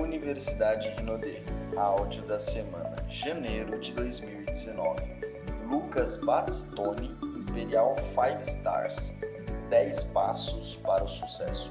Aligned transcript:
Universidade 0.00 0.88
Rinodê. 0.90 1.42
Áudio 1.76 2.22
da 2.22 2.38
semana, 2.38 2.96
janeiro 3.08 3.78
de 3.78 3.92
2019. 3.94 5.00
Lucas 5.70 6.16
Batistoni, 6.16 7.16
Imperial 7.22 7.94
5 7.98 8.42
Stars. 8.42 9.16
10 9.70 10.04
passos 10.04 10.76
para 10.76 11.04
o 11.04 11.08
sucesso. 11.08 11.70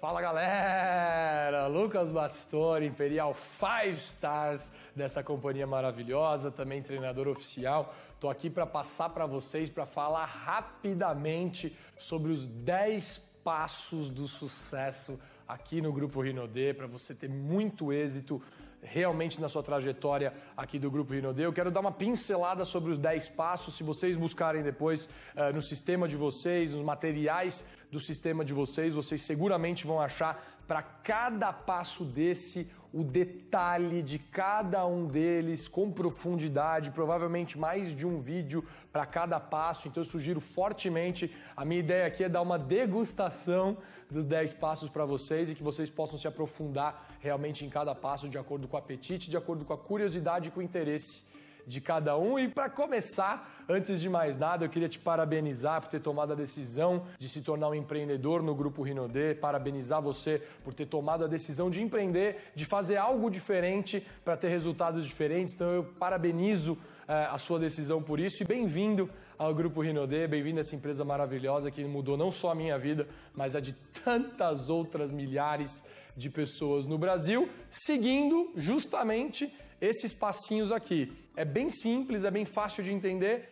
Fala 0.00 0.22
galera! 0.22 1.66
Lucas 1.66 2.10
Batistoni, 2.10 2.86
Imperial 2.86 3.34
5 3.34 3.98
Stars 3.98 4.72
dessa 4.96 5.22
companhia 5.22 5.66
maravilhosa, 5.66 6.50
também 6.50 6.82
treinador 6.82 7.28
oficial. 7.28 7.94
Tô 8.18 8.30
aqui 8.30 8.48
para 8.48 8.64
passar 8.64 9.10
para 9.10 9.26
vocês 9.26 9.68
para 9.68 9.84
falar 9.84 10.24
rapidamente 10.24 11.76
sobre 11.98 12.32
os 12.32 12.46
10 12.46 13.18
passos 13.44 14.10
do 14.10 14.26
sucesso 14.26 15.18
aqui 15.52 15.80
no 15.80 15.92
Grupo 15.92 16.20
Rinodê, 16.20 16.72
para 16.72 16.86
você 16.86 17.12
ter 17.14 17.28
muito 17.28 17.92
êxito 17.92 18.40
realmente 18.82 19.40
na 19.40 19.48
sua 19.48 19.62
trajetória 19.62 20.32
aqui 20.56 20.78
do 20.78 20.90
Grupo 20.90 21.12
Rinodê. 21.12 21.44
Eu 21.44 21.52
quero 21.52 21.70
dar 21.70 21.80
uma 21.80 21.92
pincelada 21.92 22.64
sobre 22.64 22.92
os 22.92 22.98
10 22.98 23.28
passos. 23.30 23.74
Se 23.74 23.82
vocês 23.82 24.16
buscarem 24.16 24.62
depois 24.62 25.06
uh, 25.06 25.52
no 25.52 25.60
sistema 25.60 26.08
de 26.08 26.16
vocês, 26.16 26.72
nos 26.72 26.82
materiais 26.82 27.64
do 27.90 28.00
sistema 28.00 28.44
de 28.44 28.54
vocês, 28.54 28.94
vocês 28.94 29.22
seguramente 29.22 29.86
vão 29.86 30.00
achar 30.00 30.60
para 30.66 30.82
cada 30.82 31.52
passo 31.52 32.04
desse 32.04 32.70
o 32.92 33.02
detalhe 33.04 34.02
de 34.02 34.18
cada 34.18 34.84
um 34.86 35.06
deles 35.06 35.68
com 35.68 35.90
profundidade, 35.90 36.90
provavelmente 36.90 37.58
mais 37.58 37.94
de 37.94 38.06
um 38.06 38.20
vídeo 38.20 38.64
para 38.92 39.04
cada 39.06 39.38
passo. 39.38 39.88
Então 39.88 40.00
eu 40.00 40.04
sugiro 40.04 40.40
fortemente. 40.40 41.32
A 41.56 41.64
minha 41.64 41.80
ideia 41.80 42.06
aqui 42.06 42.24
é 42.24 42.28
dar 42.28 42.42
uma 42.42 42.58
degustação 42.58 43.76
dos 44.10 44.24
10 44.24 44.54
passos 44.54 44.88
para 44.90 45.04
vocês 45.04 45.48
e 45.48 45.54
que 45.54 45.62
vocês 45.62 45.88
possam 45.88 46.18
se 46.18 46.26
aprofundar 46.26 47.08
realmente 47.20 47.64
em 47.64 47.68
cada 47.68 47.94
passo 47.94 48.28
de 48.28 48.38
acordo 48.38 48.66
com 48.66 48.76
o 48.76 48.78
apetite, 48.78 49.30
de 49.30 49.36
acordo 49.36 49.64
com 49.64 49.72
a 49.72 49.78
curiosidade 49.78 50.48
e 50.48 50.50
com 50.50 50.60
o 50.60 50.62
interesse 50.62 51.22
de 51.66 51.80
cada 51.80 52.18
um. 52.18 52.38
E 52.38 52.48
para 52.48 52.68
começar, 52.68 53.64
antes 53.68 54.00
de 54.00 54.08
mais 54.08 54.36
nada, 54.36 54.64
eu 54.64 54.68
queria 54.68 54.88
te 54.88 54.98
parabenizar 54.98 55.80
por 55.80 55.88
ter 55.88 56.00
tomado 56.00 56.32
a 56.32 56.36
decisão 56.36 57.04
de 57.18 57.28
se 57.28 57.40
tornar 57.40 57.68
um 57.68 57.74
empreendedor 57.74 58.42
no 58.42 58.54
Grupo 58.54 58.82
Rinodê, 58.82 59.34
parabenizar 59.34 60.02
você 60.02 60.42
por 60.64 60.74
ter 60.74 60.86
tomado 60.86 61.24
a 61.24 61.28
decisão 61.28 61.70
de 61.70 61.80
empreender, 61.82 62.50
de 62.54 62.64
fazer 62.64 62.96
algo 62.96 63.30
diferente 63.30 64.04
para 64.24 64.36
ter 64.36 64.48
resultados 64.48 65.06
diferentes. 65.06 65.54
Então 65.54 65.70
eu 65.72 65.84
parabenizo 65.84 66.76
eh, 67.06 67.28
a 67.30 67.38
sua 67.38 67.58
decisão 67.58 68.02
por 68.02 68.18
isso 68.18 68.42
e 68.42 68.46
bem-vindo 68.46 69.08
ao 69.40 69.54
Grupo 69.54 69.80
Rinodê, 69.80 70.28
bem-vindo 70.28 70.58
a 70.58 70.60
essa 70.60 70.76
empresa 70.76 71.02
maravilhosa 71.02 71.70
que 71.70 71.82
mudou 71.82 72.14
não 72.14 72.30
só 72.30 72.50
a 72.50 72.54
minha 72.54 72.78
vida, 72.78 73.08
mas 73.34 73.56
a 73.56 73.60
de 73.60 73.72
tantas 74.04 74.68
outras 74.68 75.10
milhares 75.10 75.82
de 76.14 76.28
pessoas 76.28 76.86
no 76.86 76.98
Brasil, 76.98 77.48
seguindo 77.70 78.52
justamente 78.54 79.50
esses 79.80 80.12
passinhos 80.12 80.70
aqui. 80.70 81.10
É 81.34 81.42
bem 81.42 81.70
simples, 81.70 82.22
é 82.22 82.30
bem 82.30 82.44
fácil 82.44 82.84
de 82.84 82.92
entender. 82.92 83.48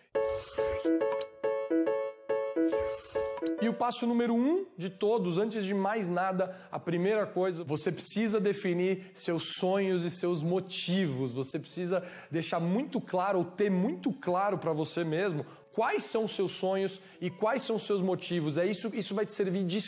E 3.69 3.71
o 3.71 3.75
passo 3.75 4.07
número 4.07 4.35
um 4.35 4.65
de 4.79 4.89
todos, 4.89 5.37
antes 5.37 5.63
de 5.63 5.75
mais 5.75 6.09
nada, 6.09 6.57
a 6.73 6.81
primeira 6.81 7.27
coisa, 7.27 7.63
você 7.63 7.93
precisa 7.93 8.41
definir 8.41 9.11
seus 9.13 9.57
sonhos 9.57 10.05
e 10.07 10.11
seus 10.11 10.43
motivos. 10.43 11.35
Você 11.35 11.59
precisa 11.59 12.03
deixar 12.31 12.61
muito 12.61 12.99
claro, 12.99 13.41
ou 13.41 13.45
ter 13.45 13.71
muito 13.71 14.11
claro 14.11 14.57
para 14.57 14.73
você 14.73 15.05
mesmo, 15.05 15.45
quais 15.71 16.05
são 16.05 16.25
os 16.25 16.35
seus 16.35 16.53
sonhos 16.53 16.99
e 17.21 17.29
quais 17.29 17.61
são 17.61 17.77
os 17.77 17.83
seus 17.83 18.01
motivos. 18.01 18.57
É 18.57 18.65
isso, 18.65 18.91
isso 18.95 19.15
vai 19.15 19.27
te 19.27 19.35
servir 19.35 19.65
de. 19.65 19.81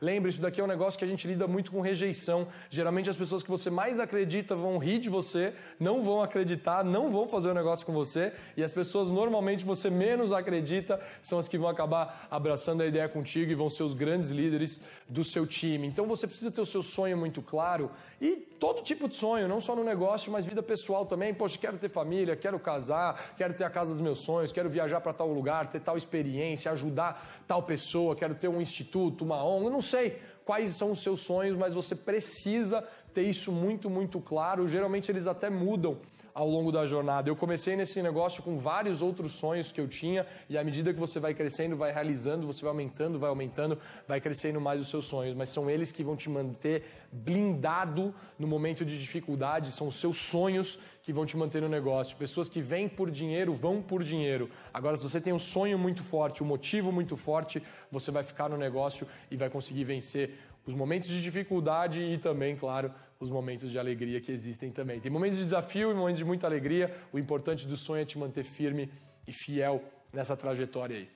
Lembre, 0.00 0.30
isso 0.30 0.40
daqui 0.40 0.60
é 0.60 0.64
um 0.64 0.68
negócio 0.68 0.96
que 0.96 1.04
a 1.04 1.08
gente 1.08 1.26
lida 1.26 1.48
muito 1.48 1.72
com 1.72 1.80
rejeição. 1.80 2.46
Geralmente 2.70 3.10
as 3.10 3.16
pessoas 3.16 3.42
que 3.42 3.50
você 3.50 3.68
mais 3.68 3.98
acredita 3.98 4.54
vão 4.54 4.78
rir 4.78 4.98
de 4.98 5.08
você, 5.08 5.52
não 5.80 6.04
vão 6.04 6.22
acreditar, 6.22 6.84
não 6.84 7.10
vão 7.10 7.26
fazer 7.26 7.48
o 7.48 7.50
um 7.50 7.54
negócio 7.54 7.84
com 7.84 7.92
você, 7.92 8.32
e 8.56 8.62
as 8.62 8.70
pessoas 8.70 9.08
normalmente 9.08 9.64
você 9.64 9.90
menos 9.90 10.32
acredita 10.32 11.00
são 11.22 11.40
as 11.40 11.48
que 11.48 11.58
vão 11.58 11.68
acabar 11.68 12.28
abraçando 12.30 12.82
a 12.82 12.86
ideia 12.86 13.08
contigo 13.08 13.50
e 13.50 13.54
vão 13.54 13.68
ser 13.68 13.82
os 13.82 13.94
grandes 13.94 14.30
líderes 14.30 14.80
do 15.08 15.24
seu 15.24 15.44
time. 15.44 15.88
Então 15.88 16.06
você 16.06 16.26
precisa 16.26 16.52
ter 16.52 16.60
o 16.60 16.66
seu 16.66 16.82
sonho 16.82 17.16
muito 17.16 17.42
claro 17.42 17.90
e 18.20 18.36
todo 18.58 18.82
tipo 18.82 19.08
de 19.08 19.16
sonho, 19.16 19.48
não 19.48 19.60
só 19.60 19.74
no 19.74 19.84
negócio, 19.84 20.30
mas 20.32 20.44
vida 20.44 20.62
pessoal 20.62 21.04
também. 21.04 21.34
Poxa, 21.34 21.58
quero 21.58 21.78
ter 21.78 21.88
família, 21.88 22.36
quero 22.36 22.58
casar, 22.58 23.34
quero 23.36 23.54
ter 23.54 23.64
a 23.64 23.70
casa 23.70 23.92
dos 23.92 24.00
meus 24.00 24.18
sonhos, 24.18 24.52
quero 24.52 24.68
viajar 24.68 25.00
para 25.00 25.12
tal 25.12 25.32
lugar, 25.32 25.66
ter 25.66 25.80
tal 25.80 25.96
experiência, 25.96 26.70
ajudar 26.70 27.44
tal 27.46 27.62
pessoa, 27.62 28.16
quero 28.16 28.34
ter 28.34 28.48
um 28.48 28.60
instituto, 28.60 29.15
uma 29.22 29.44
ONG, 29.44 29.70
não 29.70 29.80
sei 29.80 30.20
quais 30.44 30.70
são 30.70 30.92
os 30.92 31.02
seus 31.02 31.20
sonhos, 31.20 31.56
mas 31.56 31.74
você 31.74 31.94
precisa 31.94 32.86
ter 33.12 33.22
isso 33.22 33.50
muito, 33.50 33.90
muito 33.90 34.20
claro. 34.20 34.68
Geralmente 34.68 35.10
eles 35.10 35.26
até 35.26 35.50
mudam 35.50 35.98
ao 36.36 36.46
longo 36.46 36.70
da 36.70 36.86
jornada. 36.86 37.30
Eu 37.30 37.34
comecei 37.34 37.74
nesse 37.76 38.02
negócio 38.02 38.42
com 38.42 38.58
vários 38.58 39.00
outros 39.00 39.32
sonhos 39.32 39.72
que 39.72 39.80
eu 39.80 39.88
tinha, 39.88 40.26
e 40.50 40.58
à 40.58 40.62
medida 40.62 40.92
que 40.92 41.00
você 41.00 41.18
vai 41.18 41.32
crescendo, 41.32 41.74
vai 41.78 41.90
realizando, 41.90 42.46
você 42.46 42.60
vai 42.60 42.68
aumentando, 42.72 43.18
vai 43.18 43.30
aumentando, 43.30 43.78
vai 44.06 44.20
crescendo 44.20 44.60
mais 44.60 44.78
os 44.78 44.90
seus 44.90 45.06
sonhos. 45.06 45.34
Mas 45.34 45.48
são 45.48 45.70
eles 45.70 45.90
que 45.90 46.04
vão 46.04 46.14
te 46.14 46.28
manter 46.28 46.84
blindado 47.10 48.14
no 48.38 48.46
momento 48.46 48.84
de 48.84 48.98
dificuldade, 48.98 49.72
são 49.72 49.88
os 49.88 49.98
seus 49.98 50.18
sonhos 50.18 50.78
que 51.02 51.10
vão 51.10 51.24
te 51.24 51.38
manter 51.38 51.62
no 51.62 51.70
negócio. 51.70 52.14
Pessoas 52.18 52.50
que 52.50 52.60
vêm 52.60 52.86
por 52.86 53.10
dinheiro 53.10 53.54
vão 53.54 53.80
por 53.80 54.04
dinheiro. 54.04 54.50
Agora, 54.74 54.98
se 54.98 55.02
você 55.02 55.18
tem 55.18 55.32
um 55.32 55.38
sonho 55.38 55.78
muito 55.78 56.02
forte, 56.02 56.42
um 56.42 56.46
motivo 56.46 56.92
muito 56.92 57.16
forte, 57.16 57.62
você 57.90 58.10
vai 58.10 58.22
ficar 58.22 58.50
no 58.50 58.58
negócio 58.58 59.08
e 59.30 59.36
vai 59.38 59.48
conseguir 59.48 59.84
vencer 59.84 60.34
os 60.66 60.74
momentos 60.74 61.08
de 61.08 61.22
dificuldade 61.22 62.00
e 62.00 62.18
também, 62.18 62.56
claro, 62.56 62.92
os 63.18 63.30
momentos 63.30 63.70
de 63.70 63.78
alegria 63.78 64.20
que 64.20 64.32
existem 64.32 64.70
também. 64.70 65.00
Tem 65.00 65.10
momentos 65.10 65.38
de 65.38 65.44
desafio 65.44 65.90
e 65.90 65.94
momentos 65.94 66.18
de 66.18 66.24
muita 66.24 66.46
alegria. 66.46 66.94
O 67.12 67.18
importante 67.18 67.66
do 67.66 67.76
sonho 67.76 68.02
é 68.02 68.04
te 68.04 68.18
manter 68.18 68.44
firme 68.44 68.90
e 69.26 69.32
fiel 69.32 69.82
nessa 70.12 70.36
trajetória 70.36 70.96
aí. 70.98 71.08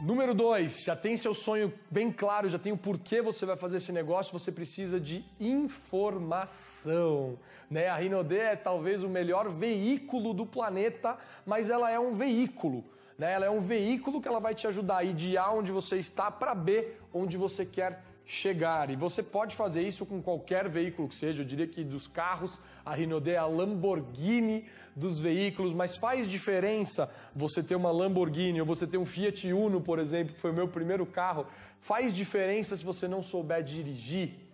Número 0.00 0.32
dois, 0.32 0.84
já 0.84 0.94
tem 0.94 1.16
seu 1.16 1.34
sonho 1.34 1.74
bem 1.90 2.12
claro, 2.12 2.48
já 2.48 2.58
tem 2.58 2.70
o 2.70 2.78
porquê 2.78 3.20
você 3.20 3.44
vai 3.44 3.56
fazer 3.56 3.78
esse 3.78 3.90
negócio, 3.90 4.32
você 4.32 4.52
precisa 4.52 5.00
de 5.00 5.24
informação. 5.40 7.36
Né? 7.68 7.88
A 7.88 7.96
Rinode 7.96 8.38
é 8.38 8.54
talvez 8.54 9.02
o 9.02 9.08
melhor 9.08 9.50
veículo 9.50 10.32
do 10.32 10.46
planeta, 10.46 11.18
mas 11.44 11.68
ela 11.68 11.90
é 11.90 11.98
um 11.98 12.14
veículo. 12.14 12.84
Né? 13.18 13.32
Ela 13.32 13.46
é 13.46 13.50
um 13.50 13.60
veículo 13.60 14.22
que 14.22 14.28
ela 14.28 14.38
vai 14.38 14.54
te 14.54 14.66
ajudar 14.68 14.98
a 14.98 15.04
ir 15.04 15.12
de 15.12 15.36
A 15.36 15.50
onde 15.50 15.72
você 15.72 15.96
está 15.96 16.30
para 16.30 16.54
B 16.54 16.92
onde 17.12 17.36
você 17.36 17.66
quer 17.66 18.02
chegar. 18.24 18.90
E 18.90 18.96
você 18.96 19.22
pode 19.22 19.56
fazer 19.56 19.82
isso 19.82 20.04
com 20.04 20.22
qualquer 20.22 20.68
veículo 20.68 21.08
que 21.08 21.14
seja. 21.14 21.42
Eu 21.42 21.46
diria 21.46 21.66
que 21.66 21.82
dos 21.82 22.06
carros, 22.06 22.60
a 22.84 22.94
Renault 22.94 23.28
é 23.28 23.38
a 23.38 23.46
Lamborghini 23.46 24.66
dos 24.94 25.18
veículos, 25.18 25.72
mas 25.72 25.96
faz 25.96 26.28
diferença 26.28 27.10
você 27.34 27.62
ter 27.62 27.74
uma 27.74 27.90
Lamborghini 27.90 28.60
ou 28.60 28.66
você 28.66 28.86
ter 28.86 28.98
um 28.98 29.06
Fiat 29.06 29.50
Uno, 29.52 29.80
por 29.80 29.98
exemplo, 29.98 30.34
que 30.34 30.40
foi 30.40 30.50
o 30.50 30.54
meu 30.54 30.68
primeiro 30.68 31.06
carro. 31.06 31.46
Faz 31.80 32.12
diferença 32.12 32.76
se 32.76 32.84
você 32.84 33.08
não 33.08 33.22
souber 33.22 33.62
dirigir. 33.62 34.47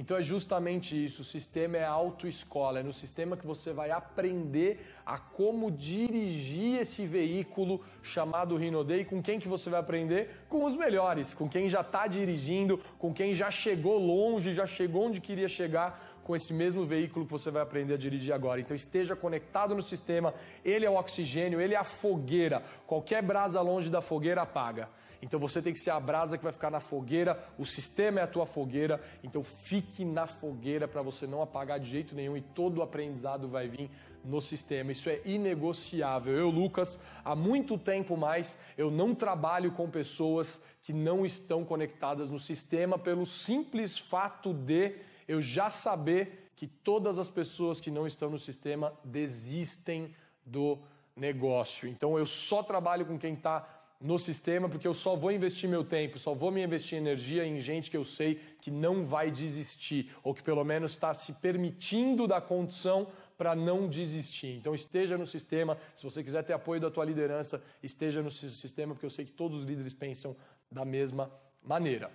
Então 0.00 0.16
é 0.16 0.22
justamente 0.22 0.94
isso, 1.04 1.22
o 1.22 1.24
sistema 1.24 1.76
é 1.76 1.84
autoescola, 1.84 2.78
é 2.78 2.84
no 2.84 2.92
sistema 2.92 3.36
que 3.36 3.44
você 3.44 3.72
vai 3.72 3.90
aprender 3.90 4.78
a 5.04 5.18
como 5.18 5.72
dirigir 5.72 6.78
esse 6.78 7.04
veículo 7.04 7.84
chamado 8.00 8.56
Rinodei, 8.56 9.04
com 9.04 9.20
quem 9.20 9.40
que 9.40 9.48
você 9.48 9.68
vai 9.68 9.80
aprender? 9.80 10.30
Com 10.48 10.64
os 10.64 10.76
melhores, 10.76 11.34
com 11.34 11.48
quem 11.48 11.68
já 11.68 11.80
está 11.80 12.06
dirigindo, 12.06 12.78
com 12.96 13.12
quem 13.12 13.34
já 13.34 13.50
chegou 13.50 13.98
longe, 13.98 14.54
já 14.54 14.66
chegou 14.66 15.06
onde 15.08 15.20
queria 15.20 15.48
chegar 15.48 16.00
com 16.22 16.36
esse 16.36 16.54
mesmo 16.54 16.84
veículo 16.86 17.26
que 17.26 17.32
você 17.32 17.50
vai 17.50 17.62
aprender 17.62 17.94
a 17.94 17.98
dirigir 17.98 18.32
agora. 18.32 18.60
Então 18.60 18.76
esteja 18.76 19.16
conectado 19.16 19.74
no 19.74 19.82
sistema, 19.82 20.32
ele 20.64 20.86
é 20.86 20.90
o 20.90 20.94
oxigênio, 20.94 21.60
ele 21.60 21.74
é 21.74 21.76
a 21.76 21.82
fogueira, 21.82 22.62
qualquer 22.86 23.20
brasa 23.20 23.60
longe 23.60 23.90
da 23.90 24.00
fogueira 24.00 24.42
apaga. 24.42 24.88
Então 25.20 25.38
você 25.38 25.60
tem 25.60 25.72
que 25.72 25.78
ser 25.78 25.90
a 25.90 25.98
brasa 25.98 26.38
que 26.38 26.44
vai 26.44 26.52
ficar 26.52 26.70
na 26.70 26.80
fogueira, 26.80 27.44
o 27.58 27.64
sistema 27.64 28.20
é 28.20 28.22
a 28.22 28.26
tua 28.26 28.46
fogueira, 28.46 29.02
então 29.22 29.42
fique 29.42 30.04
na 30.04 30.26
fogueira 30.26 30.86
para 30.86 31.02
você 31.02 31.26
não 31.26 31.42
apagar 31.42 31.80
de 31.80 31.90
jeito 31.90 32.14
nenhum 32.14 32.36
e 32.36 32.40
todo 32.40 32.78
o 32.78 32.82
aprendizado 32.82 33.48
vai 33.48 33.68
vir 33.68 33.90
no 34.24 34.40
sistema. 34.40 34.92
Isso 34.92 35.08
é 35.08 35.20
inegociável. 35.24 36.34
Eu, 36.34 36.50
Lucas, 36.50 36.98
há 37.24 37.34
muito 37.34 37.76
tempo 37.76 38.16
mais, 38.16 38.56
eu 38.76 38.90
não 38.90 39.14
trabalho 39.14 39.72
com 39.72 39.90
pessoas 39.90 40.62
que 40.82 40.92
não 40.92 41.26
estão 41.26 41.64
conectadas 41.64 42.30
no 42.30 42.38
sistema 42.38 42.98
pelo 42.98 43.26
simples 43.26 43.98
fato 43.98 44.52
de 44.52 44.96
eu 45.26 45.40
já 45.40 45.68
saber 45.68 46.50
que 46.56 46.66
todas 46.66 47.18
as 47.18 47.28
pessoas 47.28 47.80
que 47.80 47.90
não 47.90 48.06
estão 48.06 48.30
no 48.30 48.38
sistema 48.38 48.92
desistem 49.04 50.14
do 50.44 50.78
negócio. 51.14 51.88
Então 51.88 52.18
eu 52.18 52.26
só 52.26 52.62
trabalho 52.62 53.04
com 53.04 53.18
quem 53.18 53.34
está 53.34 53.77
no 54.00 54.18
sistema, 54.18 54.68
porque 54.68 54.86
eu 54.86 54.94
só 54.94 55.16
vou 55.16 55.32
investir 55.32 55.68
meu 55.68 55.82
tempo, 55.82 56.18
só 56.18 56.32
vou 56.32 56.50
me 56.50 56.62
investir 56.62 56.98
energia 56.98 57.44
em 57.44 57.58
gente 57.58 57.90
que 57.90 57.96
eu 57.96 58.04
sei 58.04 58.40
que 58.60 58.70
não 58.70 59.04
vai 59.04 59.30
desistir, 59.30 60.14
ou 60.22 60.32
que 60.32 60.42
pelo 60.42 60.64
menos 60.64 60.92
está 60.92 61.12
se 61.14 61.32
permitindo 61.32 62.26
da 62.26 62.40
condição 62.40 63.08
para 63.36 63.54
não 63.54 63.88
desistir. 63.88 64.56
Então 64.56 64.74
esteja 64.74 65.18
no 65.18 65.26
sistema, 65.26 65.76
se 65.94 66.04
você 66.04 66.22
quiser 66.22 66.44
ter 66.44 66.52
apoio 66.52 66.80
da 66.80 66.90
tua 66.90 67.04
liderança, 67.04 67.62
esteja 67.82 68.22
no 68.22 68.30
sistema, 68.30 68.94
porque 68.94 69.06
eu 69.06 69.10
sei 69.10 69.24
que 69.24 69.32
todos 69.32 69.58
os 69.58 69.64
líderes 69.64 69.94
pensam 69.94 70.36
da 70.70 70.84
mesma 70.84 71.30
maneira. 71.62 72.10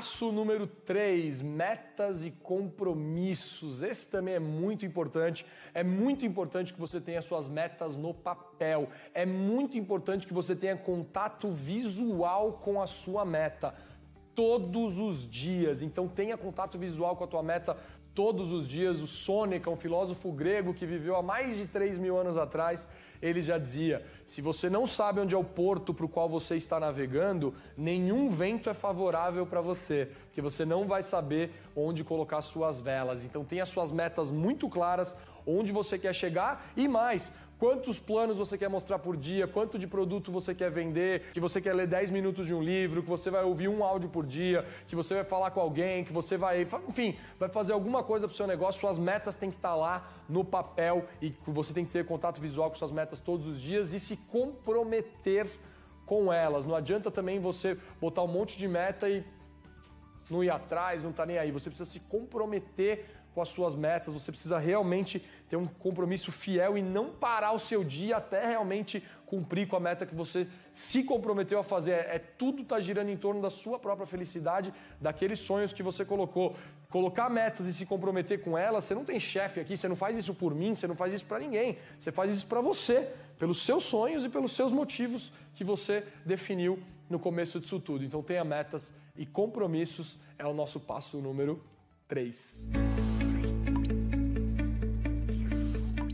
Passo 0.00 0.32
número 0.32 0.66
3, 0.66 1.42
metas 1.42 2.24
e 2.24 2.30
compromissos. 2.30 3.82
Esse 3.82 4.08
também 4.08 4.32
é 4.32 4.38
muito 4.38 4.86
importante. 4.86 5.44
É 5.74 5.84
muito 5.84 6.24
importante 6.24 6.72
que 6.72 6.80
você 6.80 6.98
tenha 6.98 7.20
suas 7.20 7.50
metas 7.50 7.96
no 7.96 8.14
papel. 8.14 8.88
É 9.12 9.26
muito 9.26 9.76
importante 9.76 10.26
que 10.26 10.32
você 10.32 10.56
tenha 10.56 10.74
contato 10.74 11.50
visual 11.50 12.54
com 12.54 12.80
a 12.80 12.86
sua 12.86 13.26
meta 13.26 13.74
todos 14.34 14.98
os 14.98 15.28
dias. 15.28 15.82
Então 15.82 16.08
tenha 16.08 16.34
contato 16.38 16.78
visual 16.78 17.14
com 17.14 17.24
a 17.24 17.26
tua 17.26 17.42
meta 17.42 17.76
todos 18.14 18.52
os 18.52 18.66
dias. 18.66 19.00
O 19.00 19.06
Sônica, 19.06 19.70
um 19.70 19.76
filósofo 19.76 20.32
grego 20.32 20.74
que 20.74 20.86
viveu 20.86 21.16
há 21.16 21.22
mais 21.22 21.56
de 21.56 21.66
3 21.66 21.98
mil 21.98 22.18
anos 22.18 22.36
atrás, 22.36 22.88
ele 23.20 23.42
já 23.42 23.58
dizia: 23.58 24.04
se 24.24 24.40
você 24.40 24.70
não 24.70 24.86
sabe 24.86 25.20
onde 25.20 25.34
é 25.34 25.38
o 25.38 25.44
porto 25.44 25.92
para 25.92 26.06
o 26.06 26.08
qual 26.08 26.28
você 26.28 26.56
está 26.56 26.80
navegando, 26.80 27.54
nenhum 27.76 28.30
vento 28.30 28.70
é 28.70 28.74
favorável 28.74 29.46
para 29.46 29.60
você, 29.60 30.10
porque 30.26 30.40
você 30.40 30.64
não 30.64 30.86
vai 30.86 31.02
saber 31.02 31.52
onde 31.74 32.04
colocar 32.04 32.42
suas 32.42 32.80
velas. 32.80 33.24
Então 33.24 33.44
tenha 33.44 33.66
suas 33.66 33.92
metas 33.92 34.30
muito 34.30 34.68
claras, 34.68 35.16
onde 35.46 35.72
você 35.72 35.98
quer 35.98 36.14
chegar 36.14 36.70
e 36.76 36.88
mais 36.88 37.30
quantos 37.60 37.98
planos 37.98 38.38
você 38.38 38.56
quer 38.56 38.70
mostrar 38.70 38.98
por 38.98 39.14
dia, 39.18 39.46
quanto 39.46 39.78
de 39.78 39.86
produto 39.86 40.32
você 40.32 40.54
quer 40.54 40.70
vender, 40.70 41.30
que 41.34 41.38
você 41.38 41.60
quer 41.60 41.74
ler 41.74 41.86
10 41.86 42.10
minutos 42.10 42.46
de 42.46 42.54
um 42.54 42.62
livro, 42.62 43.02
que 43.02 43.08
você 43.08 43.30
vai 43.30 43.44
ouvir 43.44 43.68
um 43.68 43.84
áudio 43.84 44.08
por 44.08 44.24
dia, 44.24 44.64
que 44.88 44.96
você 44.96 45.12
vai 45.12 45.24
falar 45.24 45.50
com 45.50 45.60
alguém, 45.60 46.02
que 46.02 46.12
você 46.12 46.38
vai, 46.38 46.66
enfim, 46.88 47.18
vai 47.38 47.50
fazer 47.50 47.74
alguma 47.74 48.02
coisa 48.02 48.26
para 48.26 48.32
o 48.32 48.36
seu 48.36 48.46
negócio, 48.46 48.80
suas 48.80 48.98
metas 48.98 49.36
têm 49.36 49.50
que 49.50 49.56
estar 49.56 49.68
tá 49.68 49.74
lá 49.74 50.10
no 50.26 50.42
papel 50.42 51.04
e 51.20 51.34
você 51.46 51.74
tem 51.74 51.84
que 51.84 51.92
ter 51.92 52.06
contato 52.06 52.40
visual 52.40 52.70
com 52.70 52.76
suas 52.76 52.90
metas 52.90 53.20
todos 53.20 53.46
os 53.46 53.60
dias 53.60 53.92
e 53.92 54.00
se 54.00 54.16
comprometer 54.16 55.46
com 56.06 56.32
elas. 56.32 56.64
Não 56.64 56.74
adianta 56.74 57.10
também 57.10 57.38
você 57.38 57.76
botar 58.00 58.22
um 58.22 58.26
monte 58.26 58.56
de 58.56 58.66
meta 58.66 59.06
e 59.06 59.22
não 60.30 60.42
ir 60.42 60.50
atrás, 60.50 61.04
não 61.04 61.12
tá 61.12 61.26
nem 61.26 61.36
aí. 61.36 61.50
Você 61.50 61.68
precisa 61.68 61.90
se 61.90 62.00
comprometer 62.00 63.04
com 63.34 63.40
as 63.40 63.48
suas 63.48 63.74
metas, 63.74 64.12
você 64.12 64.32
precisa 64.32 64.58
realmente 64.58 65.24
ter 65.50 65.56
um 65.56 65.66
compromisso 65.66 66.30
fiel 66.30 66.78
e 66.78 66.82
não 66.82 67.10
parar 67.10 67.50
o 67.50 67.58
seu 67.58 67.82
dia 67.82 68.18
até 68.18 68.46
realmente 68.46 69.02
cumprir 69.26 69.66
com 69.66 69.74
a 69.74 69.80
meta 69.80 70.06
que 70.06 70.14
você 70.14 70.46
se 70.72 71.02
comprometeu 71.02 71.58
a 71.58 71.64
fazer. 71.64 71.90
É, 71.90 72.14
é 72.14 72.18
tudo 72.20 72.62
está 72.62 72.80
girando 72.80 73.10
em 73.10 73.16
torno 73.16 73.42
da 73.42 73.50
sua 73.50 73.76
própria 73.76 74.06
felicidade, 74.06 74.72
daqueles 75.00 75.40
sonhos 75.40 75.72
que 75.72 75.82
você 75.82 76.04
colocou. 76.04 76.56
Colocar 76.88 77.28
metas 77.28 77.66
e 77.66 77.74
se 77.74 77.84
comprometer 77.84 78.40
com 78.42 78.56
elas, 78.56 78.84
você 78.84 78.94
não 78.94 79.04
tem 79.04 79.18
chefe 79.18 79.58
aqui, 79.58 79.76
você 79.76 79.88
não 79.88 79.96
faz 79.96 80.16
isso 80.16 80.32
por 80.32 80.54
mim, 80.54 80.76
você 80.76 80.86
não 80.86 80.94
faz 80.94 81.12
isso 81.12 81.26
para 81.26 81.40
ninguém. 81.40 81.78
Você 81.98 82.12
faz 82.12 82.30
isso 82.30 82.46
para 82.46 82.60
você, 82.60 83.10
pelos 83.36 83.64
seus 83.64 83.82
sonhos 83.82 84.24
e 84.24 84.28
pelos 84.28 84.52
seus 84.52 84.70
motivos 84.70 85.32
que 85.54 85.64
você 85.64 86.06
definiu 86.24 86.78
no 87.08 87.18
começo 87.18 87.58
disso 87.58 87.80
tudo. 87.80 88.04
Então 88.04 88.22
tenha 88.22 88.44
metas 88.44 88.94
e 89.16 89.26
compromissos 89.26 90.16
é 90.38 90.46
o 90.46 90.54
nosso 90.54 90.78
passo 90.78 91.18
número 91.18 91.60
3. 92.06 93.09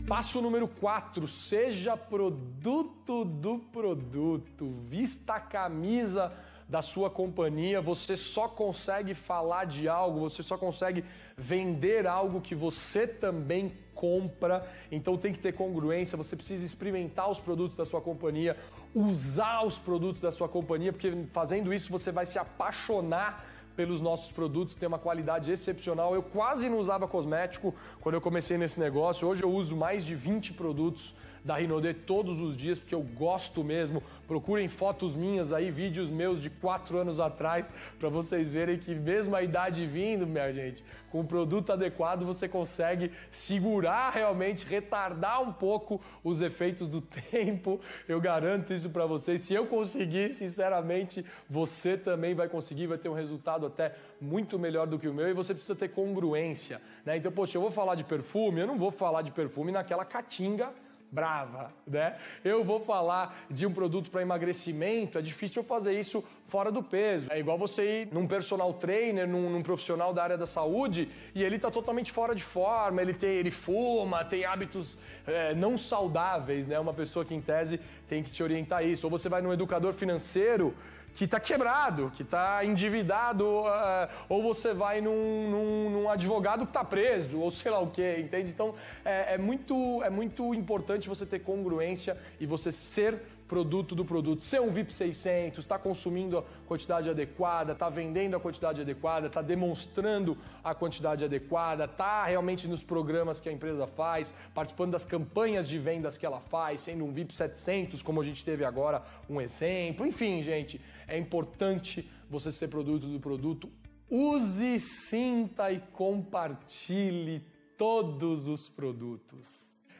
Passo 0.07 0.41
número 0.41 0.69
4, 0.69 1.27
seja 1.27 1.97
produto 1.97 3.25
do 3.25 3.59
produto. 3.59 4.73
Vista 4.85 5.33
a 5.33 5.39
camisa 5.41 6.31
da 6.65 6.81
sua 6.81 7.09
companhia, 7.09 7.81
você 7.81 8.15
só 8.15 8.47
consegue 8.47 9.13
falar 9.13 9.65
de 9.65 9.89
algo, 9.89 10.21
você 10.21 10.41
só 10.41 10.57
consegue 10.57 11.03
vender 11.35 12.07
algo 12.07 12.39
que 12.39 12.55
você 12.55 13.05
também 13.05 13.73
compra. 13.93 14.65
Então 14.89 15.17
tem 15.17 15.33
que 15.33 15.39
ter 15.39 15.51
congruência, 15.51 16.15
você 16.15 16.37
precisa 16.37 16.65
experimentar 16.65 17.29
os 17.29 17.41
produtos 17.41 17.75
da 17.75 17.85
sua 17.85 17.99
companhia, 17.99 18.55
usar 18.95 19.65
os 19.65 19.77
produtos 19.77 20.21
da 20.21 20.31
sua 20.31 20.47
companhia, 20.47 20.93
porque 20.93 21.11
fazendo 21.33 21.73
isso 21.73 21.91
você 21.91 22.13
vai 22.13 22.25
se 22.25 22.39
apaixonar 22.39 23.43
pelos 23.77 24.01
nossos 24.01 24.31
produtos, 24.31 24.73
tem 24.73 24.87
uma 24.87 24.97
qualidade 24.97 25.51
excepcional. 25.51 26.15
Eu 26.15 26.23
quase 26.23 26.67
não 26.67 26.79
usava 26.79 27.07
cosmético 27.07 27.73
quando 28.01 28.15
eu 28.15 28.21
comecei 28.21 28.57
nesse 28.57 28.79
negócio. 28.79 29.27
Hoje 29.27 29.43
eu 29.43 29.51
uso 29.51 29.75
mais 29.77 30.03
de 30.03 30.15
20 30.15 30.53
produtos 30.53 31.13
da 31.47 31.55
Rinode 31.55 31.93
todos 31.93 32.41
os 32.41 32.57
dias, 32.57 32.77
porque 32.77 32.93
eu 32.93 33.01
gosto 33.01 33.63
mesmo. 33.63 34.03
Procurem 34.27 34.67
fotos 34.67 35.15
minhas 35.15 35.53
aí, 35.53 35.71
vídeos 35.71 36.09
meus 36.09 36.41
de 36.41 36.49
quatro 36.49 36.97
anos 36.97 37.19
atrás, 37.21 37.69
para 37.97 38.09
vocês 38.09 38.51
verem 38.51 38.77
que 38.77 38.93
mesmo 38.93 39.33
a 39.33 39.41
idade 39.41 39.85
vindo, 39.85 40.27
minha 40.27 40.51
gente, 40.51 40.83
com 41.09 41.21
o 41.21 41.25
produto 41.25 41.71
adequado 41.71 42.25
você 42.25 42.49
consegue 42.49 43.11
segurar 43.31 44.09
realmente, 44.09 44.65
retardar 44.65 45.41
um 45.41 45.53
pouco 45.53 46.01
os 46.21 46.41
efeitos 46.41 46.89
do 46.89 46.99
tempo. 47.31 47.79
Eu 48.09 48.19
garanto 48.19 48.73
isso 48.73 48.89
para 48.89 49.05
vocês. 49.05 49.41
Se 49.41 49.53
eu 49.53 49.65
conseguir, 49.65 50.33
sinceramente, 50.33 51.25
você 51.49 51.97
também 51.97 52.35
vai 52.35 52.49
conseguir, 52.49 52.87
vai 52.87 52.97
ter 52.97 53.07
um 53.07 53.13
resultado 53.13 53.65
até 53.65 53.95
muito 54.19 54.59
melhor 54.59 54.85
do 54.85 54.99
que 54.99 55.07
o 55.07 55.13
meu 55.13 55.29
e 55.29 55.33
você 55.33 55.53
precisa 55.53 55.75
ter 55.75 55.87
congruência. 55.87 56.81
Né? 57.05 57.15
Então, 57.15 57.31
poxa, 57.31 57.57
eu 57.57 57.61
vou 57.61 57.71
falar 57.71 57.95
de 57.95 58.03
perfume, 58.03 58.59
eu 58.59 58.67
não 58.67 58.77
vou 58.77 58.91
falar 58.91 59.21
de 59.21 59.31
perfume 59.31 59.71
naquela 59.71 60.03
catinga 60.03 60.71
brava, 61.11 61.71
né? 61.85 62.17
Eu 62.43 62.63
vou 62.63 62.79
falar 62.79 63.37
de 63.49 63.65
um 63.65 63.73
produto 63.73 64.11
para 64.11 64.21
emagrecimento, 64.21 65.17
é 65.17 65.21
difícil 65.21 65.61
eu 65.61 65.67
fazer 65.67 65.97
isso 65.97 66.23
fora 66.47 66.71
do 66.71 66.83
peso. 66.83 67.27
É 67.31 67.39
igual 67.39 67.57
você 67.57 68.01
ir 68.01 68.09
num 68.11 68.27
personal 68.27 68.73
trainer, 68.73 69.27
num, 69.27 69.49
num 69.49 69.63
profissional 69.63 70.13
da 70.13 70.23
área 70.23 70.37
da 70.37 70.45
saúde 70.45 71.09
e 71.33 71.43
ele 71.43 71.55
está 71.55 71.71
totalmente 71.71 72.11
fora 72.11 72.35
de 72.35 72.43
forma, 72.43 73.01
ele 73.01 73.13
tem, 73.13 73.31
ele 73.31 73.51
fuma, 73.51 74.25
tem 74.25 74.45
hábitos 74.45 74.97
é, 75.25 75.53
não 75.55 75.77
saudáveis, 75.77 76.67
né? 76.67 76.79
Uma 76.79 76.93
pessoa 76.93 77.23
que 77.23 77.33
em 77.33 77.41
tese 77.41 77.79
tem 78.07 78.21
que 78.21 78.31
te 78.31 78.43
orientar 78.43 78.85
isso. 78.85 79.07
Ou 79.07 79.11
você 79.11 79.29
vai 79.29 79.41
num 79.41 79.53
educador 79.53 79.93
financeiro 79.93 80.75
que 81.17 81.25
está 81.25 81.39
quebrado, 81.39 82.11
que 82.15 82.21
está 82.21 82.63
endividado, 82.63 83.43
uh, 83.43 84.07
ou 84.29 84.43
você 84.43 84.71
vai 84.71 85.01
num, 85.01 85.49
num, 85.49 85.89
num 85.89 86.09
advogado 86.09 86.59
que 86.59 86.69
está 86.69 86.83
preso, 86.83 87.39
ou 87.39 87.49
sei 87.49 87.71
lá 87.71 87.79
o 87.79 87.87
que, 87.87 88.19
entende? 88.19 88.51
Então 88.51 88.75
é, 89.03 89.33
é, 89.33 89.37
muito, 89.37 90.03
é 90.03 90.11
muito 90.11 90.53
importante 90.53 91.09
você 91.09 91.25
ter 91.25 91.39
congruência 91.39 92.15
e 92.39 92.45
você 92.45 92.71
ser 92.71 93.19
produto 93.47 93.95
do 93.95 94.03
produto. 94.03 94.43
Ser 94.43 94.61
um 94.61 94.71
VIP 94.71 94.93
600, 94.93 95.59
está 95.59 95.79
consumindo 95.79 96.37
a 96.37 96.43
quantidade 96.67 97.09
adequada, 97.09 97.73
está 97.73 97.89
vendendo 97.89 98.35
a 98.35 98.39
quantidade 98.39 98.81
adequada, 98.81 99.27
está 99.27 99.41
demonstrando 99.41 100.37
a 100.63 100.75
quantidade 100.75 101.23
adequada, 101.23 101.85
está 101.85 102.25
realmente 102.25 102.67
nos 102.67 102.83
programas 102.83 103.39
que 103.39 103.49
a 103.49 103.51
empresa 103.51 103.87
faz, 103.87 104.33
participando 104.53 104.91
das 104.91 105.05
campanhas 105.05 105.67
de 105.67 105.79
vendas 105.79 106.17
que 106.17 106.25
ela 106.25 106.39
faz, 106.39 106.81
sendo 106.81 107.05
um 107.05 107.11
VIP 107.11 107.33
700, 107.33 108.01
como 108.01 108.21
a 108.21 108.23
gente 108.23 108.43
teve 108.43 108.65
agora 108.65 109.01
um 109.29 109.39
exemplo. 109.39 110.05
Enfim, 110.05 110.43
gente, 110.43 110.81
é 111.07 111.17
importante 111.17 112.09
você 112.29 112.51
ser 112.51 112.67
produto 112.67 113.07
do 113.07 113.19
produto. 113.19 113.71
Use, 114.09 114.79
sinta 114.79 115.71
e 115.71 115.79
compartilhe 115.91 117.45
todos 117.77 118.47
os 118.47 118.69
produtos. 118.69 119.47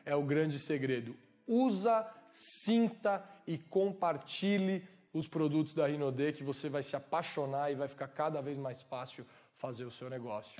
É 0.05 0.15
o 0.15 0.23
grande 0.23 0.57
segredo. 0.57 1.15
Usa 1.45 2.05
sinta 2.37 3.23
e 3.47 3.57
compartilhe 3.57 4.87
os 5.11 5.27
produtos 5.27 5.73
da 5.73 5.87
Rinode 5.87 6.33
que 6.33 6.43
você 6.43 6.69
vai 6.69 6.83
se 6.83 6.95
apaixonar 6.95 7.71
e 7.71 7.75
vai 7.75 7.87
ficar 7.87 8.07
cada 8.07 8.39
vez 8.41 8.59
mais 8.59 8.79
fácil 8.83 9.25
fazer 9.55 9.85
o 9.85 9.89
seu 9.91 10.07
negócio. 10.07 10.55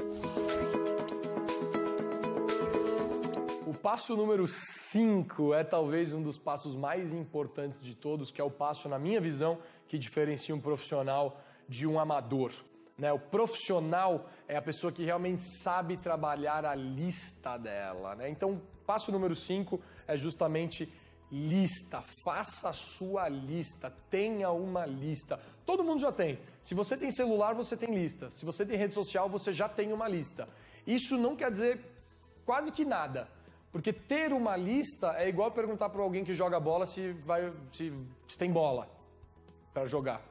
O 3.68 3.74
passo 3.78 4.18
número 4.18 4.48
5 4.48 5.54
é 5.54 5.64
talvez 5.64 6.14
um 6.14 6.24
dos 6.24 6.38
passos 6.38 6.74
mais 6.74 7.14
importantes 7.14 7.80
de 7.80 7.94
todos, 7.94 8.32
que 8.32 8.42
é 8.42 8.44
o 8.44 8.50
passo, 8.50 8.90
na 8.90 8.98
minha 8.98 9.22
visão, 9.22 9.60
que 9.88 10.00
diferencia 10.00 10.56
um 10.56 10.60
profissional 10.60 11.40
de 11.70 11.86
um 11.86 12.00
amador. 12.00 12.52
Né? 12.98 13.14
O 13.14 13.20
profissional 13.20 14.28
é 14.48 14.58
a 14.58 14.62
pessoa 14.64 14.92
que 14.92 15.04
realmente 15.04 15.44
sabe 15.44 15.96
trabalhar 15.98 16.66
a 16.66 16.74
lista 16.74 17.56
dela. 17.56 18.16
Né? 18.16 18.30
Então, 18.30 18.60
passo 18.88 19.12
número 19.12 19.36
5 19.36 19.80
é 20.08 20.18
justamente 20.18 20.92
lista, 21.32 22.02
faça 22.02 22.70
a 22.70 22.74
sua 22.74 23.28
lista, 23.28 23.94
tenha 24.10 24.52
uma 24.52 24.86
lista. 24.86 25.40
Todo 25.66 25.84
mundo 25.84 26.00
já 26.00 26.12
tem. 26.12 26.40
Se 26.64 26.74
você 26.74 26.96
tem 26.96 27.12
celular, 27.12 27.54
você 27.54 27.76
tem 27.76 27.94
lista. 27.94 28.32
Se 28.32 28.46
você 28.46 28.66
tem 28.66 28.78
rede 28.78 28.94
social, 28.94 29.30
você 29.30 29.52
já 29.52 29.68
tem 29.68 29.92
uma 29.92 30.08
lista. 30.08 30.48
Isso 30.86 31.18
não 31.18 31.36
quer 31.36 31.52
dizer 31.52 31.80
quase 32.46 32.72
que 32.72 32.86
nada. 32.86 33.28
Porque 33.72 33.92
ter 33.92 34.32
uma 34.32 34.56
lista 34.56 35.14
é 35.18 35.28
igual 35.28 35.52
perguntar 35.52 35.90
para 35.90 36.02
alguém 36.02 36.24
que 36.24 36.34
joga 36.34 36.60
bola 36.60 36.86
se, 36.86 37.12
vai, 37.26 37.54
se, 37.74 37.94
se 38.28 38.38
tem 38.38 38.52
bola 38.52 38.90
para 39.74 39.86
jogar. 39.86 40.22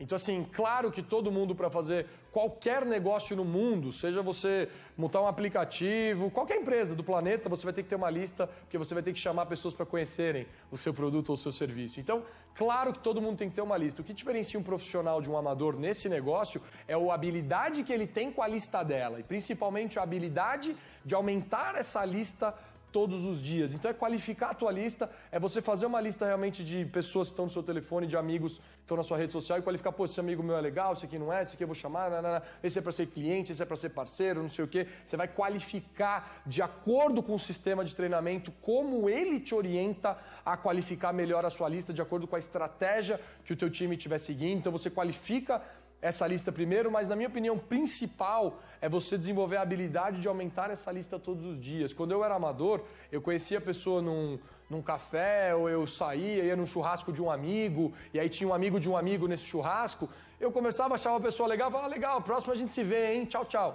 Então, 0.00 0.16
assim, 0.16 0.44
claro 0.52 0.90
que 0.90 1.02
todo 1.02 1.30
mundo 1.30 1.54
para 1.54 1.70
fazer 1.70 2.06
qualquer 2.32 2.84
negócio 2.84 3.36
no 3.36 3.44
mundo, 3.44 3.92
seja 3.92 4.20
você 4.22 4.68
montar 4.96 5.22
um 5.22 5.26
aplicativo, 5.26 6.30
qualquer 6.30 6.56
empresa 6.56 6.94
do 6.94 7.04
planeta, 7.04 7.48
você 7.48 7.64
vai 7.64 7.72
ter 7.72 7.84
que 7.84 7.88
ter 7.88 7.94
uma 7.94 8.10
lista, 8.10 8.46
porque 8.46 8.76
você 8.76 8.92
vai 8.92 9.02
ter 9.02 9.12
que 9.12 9.20
chamar 9.20 9.46
pessoas 9.46 9.72
para 9.72 9.86
conhecerem 9.86 10.46
o 10.70 10.76
seu 10.76 10.92
produto 10.92 11.28
ou 11.28 11.34
o 11.36 11.38
seu 11.38 11.52
serviço. 11.52 12.00
Então, 12.00 12.24
claro 12.54 12.92
que 12.92 12.98
todo 12.98 13.22
mundo 13.22 13.38
tem 13.38 13.48
que 13.48 13.54
ter 13.54 13.62
uma 13.62 13.76
lista. 13.76 14.02
O 14.02 14.04
que 14.04 14.12
diferencia 14.12 14.58
um 14.58 14.64
profissional 14.64 15.22
de 15.22 15.30
um 15.30 15.36
amador 15.36 15.78
nesse 15.78 16.08
negócio 16.08 16.60
é 16.88 16.94
a 16.94 17.14
habilidade 17.14 17.84
que 17.84 17.92
ele 17.92 18.06
tem 18.06 18.32
com 18.32 18.42
a 18.42 18.48
lista 18.48 18.82
dela, 18.82 19.20
e 19.20 19.22
principalmente 19.22 19.98
a 19.98 20.02
habilidade 20.02 20.76
de 21.04 21.14
aumentar 21.14 21.76
essa 21.76 22.04
lista 22.04 22.52
todos 22.94 23.24
os 23.24 23.42
dias. 23.42 23.74
Então 23.74 23.90
é 23.90 23.94
qualificar 23.94 24.50
a 24.50 24.54
tua 24.54 24.70
lista, 24.70 25.10
é 25.32 25.38
você 25.40 25.60
fazer 25.60 25.84
uma 25.84 26.00
lista 26.00 26.24
realmente 26.24 26.62
de 26.62 26.84
pessoas 26.84 27.26
que 27.26 27.32
estão 27.32 27.46
no 27.46 27.50
seu 27.50 27.60
telefone, 27.60 28.06
de 28.06 28.16
amigos 28.16 28.58
que 28.58 28.82
estão 28.82 28.96
na 28.96 29.02
sua 29.02 29.18
rede 29.18 29.32
social 29.32 29.58
e 29.58 29.62
qualificar, 29.62 29.90
pô, 29.90 30.04
esse 30.04 30.20
amigo 30.20 30.44
meu 30.44 30.56
é 30.56 30.60
legal, 30.60 30.92
esse 30.92 31.04
aqui 31.04 31.18
não 31.18 31.32
é, 31.32 31.42
esse 31.42 31.54
aqui 31.54 31.64
eu 31.64 31.66
vou 31.66 31.74
chamar, 31.74 32.08
nanana, 32.08 32.40
esse 32.62 32.78
é 32.78 32.82
para 32.82 32.92
ser 32.92 33.08
cliente, 33.08 33.50
esse 33.50 33.60
é 33.60 33.66
para 33.66 33.76
ser 33.76 33.88
parceiro, 33.88 34.40
não 34.40 34.48
sei 34.48 34.64
o 34.64 34.68
quê. 34.68 34.86
Você 35.04 35.16
vai 35.16 35.26
qualificar 35.26 36.40
de 36.46 36.62
acordo 36.62 37.20
com 37.20 37.34
o 37.34 37.38
sistema 37.38 37.84
de 37.84 37.96
treinamento 37.96 38.52
como 38.62 39.10
ele 39.10 39.40
te 39.40 39.56
orienta 39.56 40.16
a 40.46 40.56
qualificar 40.56 41.12
melhor 41.12 41.44
a 41.44 41.50
sua 41.50 41.68
lista 41.68 41.92
de 41.92 42.00
acordo 42.00 42.28
com 42.28 42.36
a 42.36 42.38
estratégia 42.38 43.20
que 43.44 43.52
o 43.52 43.56
teu 43.56 43.68
time 43.68 43.96
estiver 43.96 44.20
seguindo. 44.20 44.58
Então 44.58 44.70
você 44.70 44.88
qualifica 44.88 45.60
essa 46.04 46.26
lista 46.26 46.52
primeiro, 46.52 46.90
mas 46.92 47.08
na 47.08 47.16
minha 47.16 47.28
opinião 47.28 47.58
principal 47.58 48.62
é 48.84 48.88
você 48.88 49.16
desenvolver 49.16 49.56
a 49.56 49.62
habilidade 49.62 50.20
de 50.20 50.28
aumentar 50.28 50.68
essa 50.70 50.92
lista 50.92 51.18
todos 51.18 51.46
os 51.46 51.58
dias. 51.58 51.94
Quando 51.94 52.12
eu 52.12 52.22
era 52.22 52.34
amador, 52.34 52.82
eu 53.10 53.22
conhecia 53.26 53.56
a 53.56 53.60
pessoa 53.70 54.02
num, 54.02 54.38
num 54.68 54.82
café, 54.82 55.54
ou 55.54 55.70
eu 55.70 55.86
saía, 55.86 56.44
ia 56.44 56.54
num 56.54 56.66
churrasco 56.66 57.10
de 57.10 57.22
um 57.22 57.30
amigo, 57.30 57.94
e 58.12 58.20
aí 58.20 58.28
tinha 58.28 58.46
um 58.46 58.52
amigo 58.52 58.78
de 58.78 58.90
um 58.90 58.94
amigo 58.94 59.26
nesse 59.26 59.46
churrasco, 59.46 60.06
eu 60.38 60.52
conversava, 60.52 60.96
achava 60.96 61.16
a 61.16 61.20
pessoa 61.28 61.48
legal, 61.48 61.70
falava, 61.70 61.88
ah, 61.88 61.94
legal, 61.96 62.20
próximo 62.20 62.52
a 62.52 62.56
gente 62.56 62.74
se 62.74 62.82
vê, 62.82 63.14
hein, 63.14 63.24
tchau, 63.24 63.46
tchau. 63.46 63.70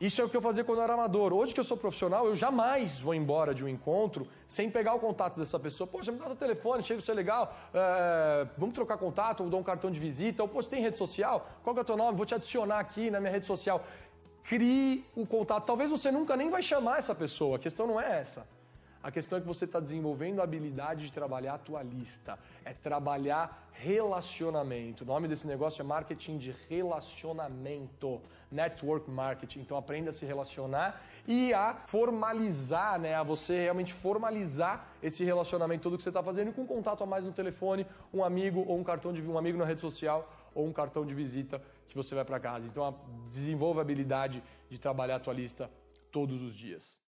Isso 0.00 0.20
é 0.20 0.24
o 0.24 0.28
que 0.28 0.36
eu 0.36 0.42
fazia 0.42 0.64
quando 0.64 0.78
eu 0.78 0.84
era 0.84 0.94
amador. 0.94 1.32
Hoje 1.32 1.54
que 1.54 1.60
eu 1.60 1.64
sou 1.64 1.76
profissional, 1.76 2.26
eu 2.26 2.34
jamais 2.34 2.98
vou 2.98 3.14
embora 3.14 3.54
de 3.54 3.64
um 3.64 3.68
encontro 3.68 4.26
sem 4.46 4.68
pegar 4.68 4.94
o 4.94 4.98
contato 4.98 5.38
dessa 5.38 5.58
pessoa. 5.58 5.86
Poxa, 5.86 6.10
me 6.10 6.18
dá 6.18 6.28
o 6.28 6.34
telefone, 6.34 6.80
achei 6.80 6.96
você 6.96 7.14
legal, 7.14 7.54
é, 7.72 8.46
vamos 8.58 8.74
trocar 8.74 8.98
contato, 8.98 9.44
ou 9.44 9.48
dou 9.48 9.60
um 9.60 9.62
cartão 9.62 9.90
de 9.90 10.00
visita, 10.00 10.42
ou, 10.42 10.48
poxa, 10.48 10.68
tem 10.68 10.82
rede 10.82 10.98
social? 10.98 11.46
Qual 11.62 11.72
que 11.72 11.78
é 11.78 11.82
o 11.82 11.84
teu 11.86 11.96
nome? 11.96 12.16
Vou 12.16 12.26
te 12.26 12.34
adicionar 12.34 12.80
aqui 12.80 13.08
na 13.08 13.20
minha 13.20 13.32
rede 13.32 13.46
social. 13.46 13.84
Crie 14.44 15.04
o 15.16 15.26
contato. 15.26 15.64
Talvez 15.64 15.90
você 15.90 16.10
nunca 16.10 16.36
nem 16.36 16.50
vai 16.50 16.62
chamar 16.62 16.98
essa 16.98 17.14
pessoa, 17.14 17.56
a 17.56 17.58
questão 17.58 17.86
não 17.86 18.00
é 18.00 18.20
essa. 18.20 18.46
A 19.02 19.10
questão 19.10 19.36
é 19.36 19.40
que 19.40 19.46
você 19.46 19.66
está 19.66 19.80
desenvolvendo 19.80 20.40
a 20.40 20.44
habilidade 20.44 21.06
de 21.06 21.12
trabalhar 21.12 21.54
a 21.54 21.58
tua 21.58 21.82
lista. 21.82 22.38
É 22.64 22.72
trabalhar 22.72 23.68
relacionamento. 23.72 25.04
O 25.04 25.06
nome 25.06 25.28
desse 25.28 25.46
negócio 25.46 25.82
é 25.82 25.84
marketing 25.84 26.38
de 26.38 26.54
relacionamento. 26.70 28.18
Network 28.50 29.10
marketing. 29.10 29.60
Então 29.60 29.76
aprenda 29.76 30.08
a 30.08 30.12
se 30.12 30.24
relacionar 30.24 31.02
e 31.26 31.52
a 31.52 31.74
formalizar, 31.74 32.98
né? 32.98 33.14
A 33.14 33.22
você 33.22 33.64
realmente 33.64 33.92
formalizar 33.92 34.86
esse 35.02 35.22
relacionamento 35.22 35.82
todo 35.82 35.98
que 35.98 36.02
você 36.02 36.08
está 36.08 36.22
fazendo 36.22 36.54
com 36.54 36.62
um 36.62 36.66
contato 36.66 37.04
a 37.04 37.06
mais 37.06 37.26
no 37.26 37.32
telefone, 37.32 37.86
um 38.12 38.24
amigo 38.24 38.64
ou 38.66 38.78
um 38.78 38.84
cartão 38.84 39.12
de 39.12 39.20
um 39.20 39.36
amigo 39.36 39.58
na 39.58 39.66
rede 39.66 39.82
social 39.82 40.32
ou 40.54 40.66
um 40.66 40.72
cartão 40.72 41.04
de 41.04 41.12
visita 41.12 41.60
que 41.88 41.94
você 41.94 42.14
vai 42.14 42.24
para 42.24 42.40
casa. 42.40 42.66
Então 42.66 42.94
desenvolva 43.28 43.80
a 43.80 43.82
habilidade 43.82 44.42
de 44.68 44.78
trabalhar 44.78 45.16
a 45.16 45.20
tua 45.20 45.34
lista 45.34 45.70
todos 46.10 46.42
os 46.42 46.54
dias. 46.54 46.98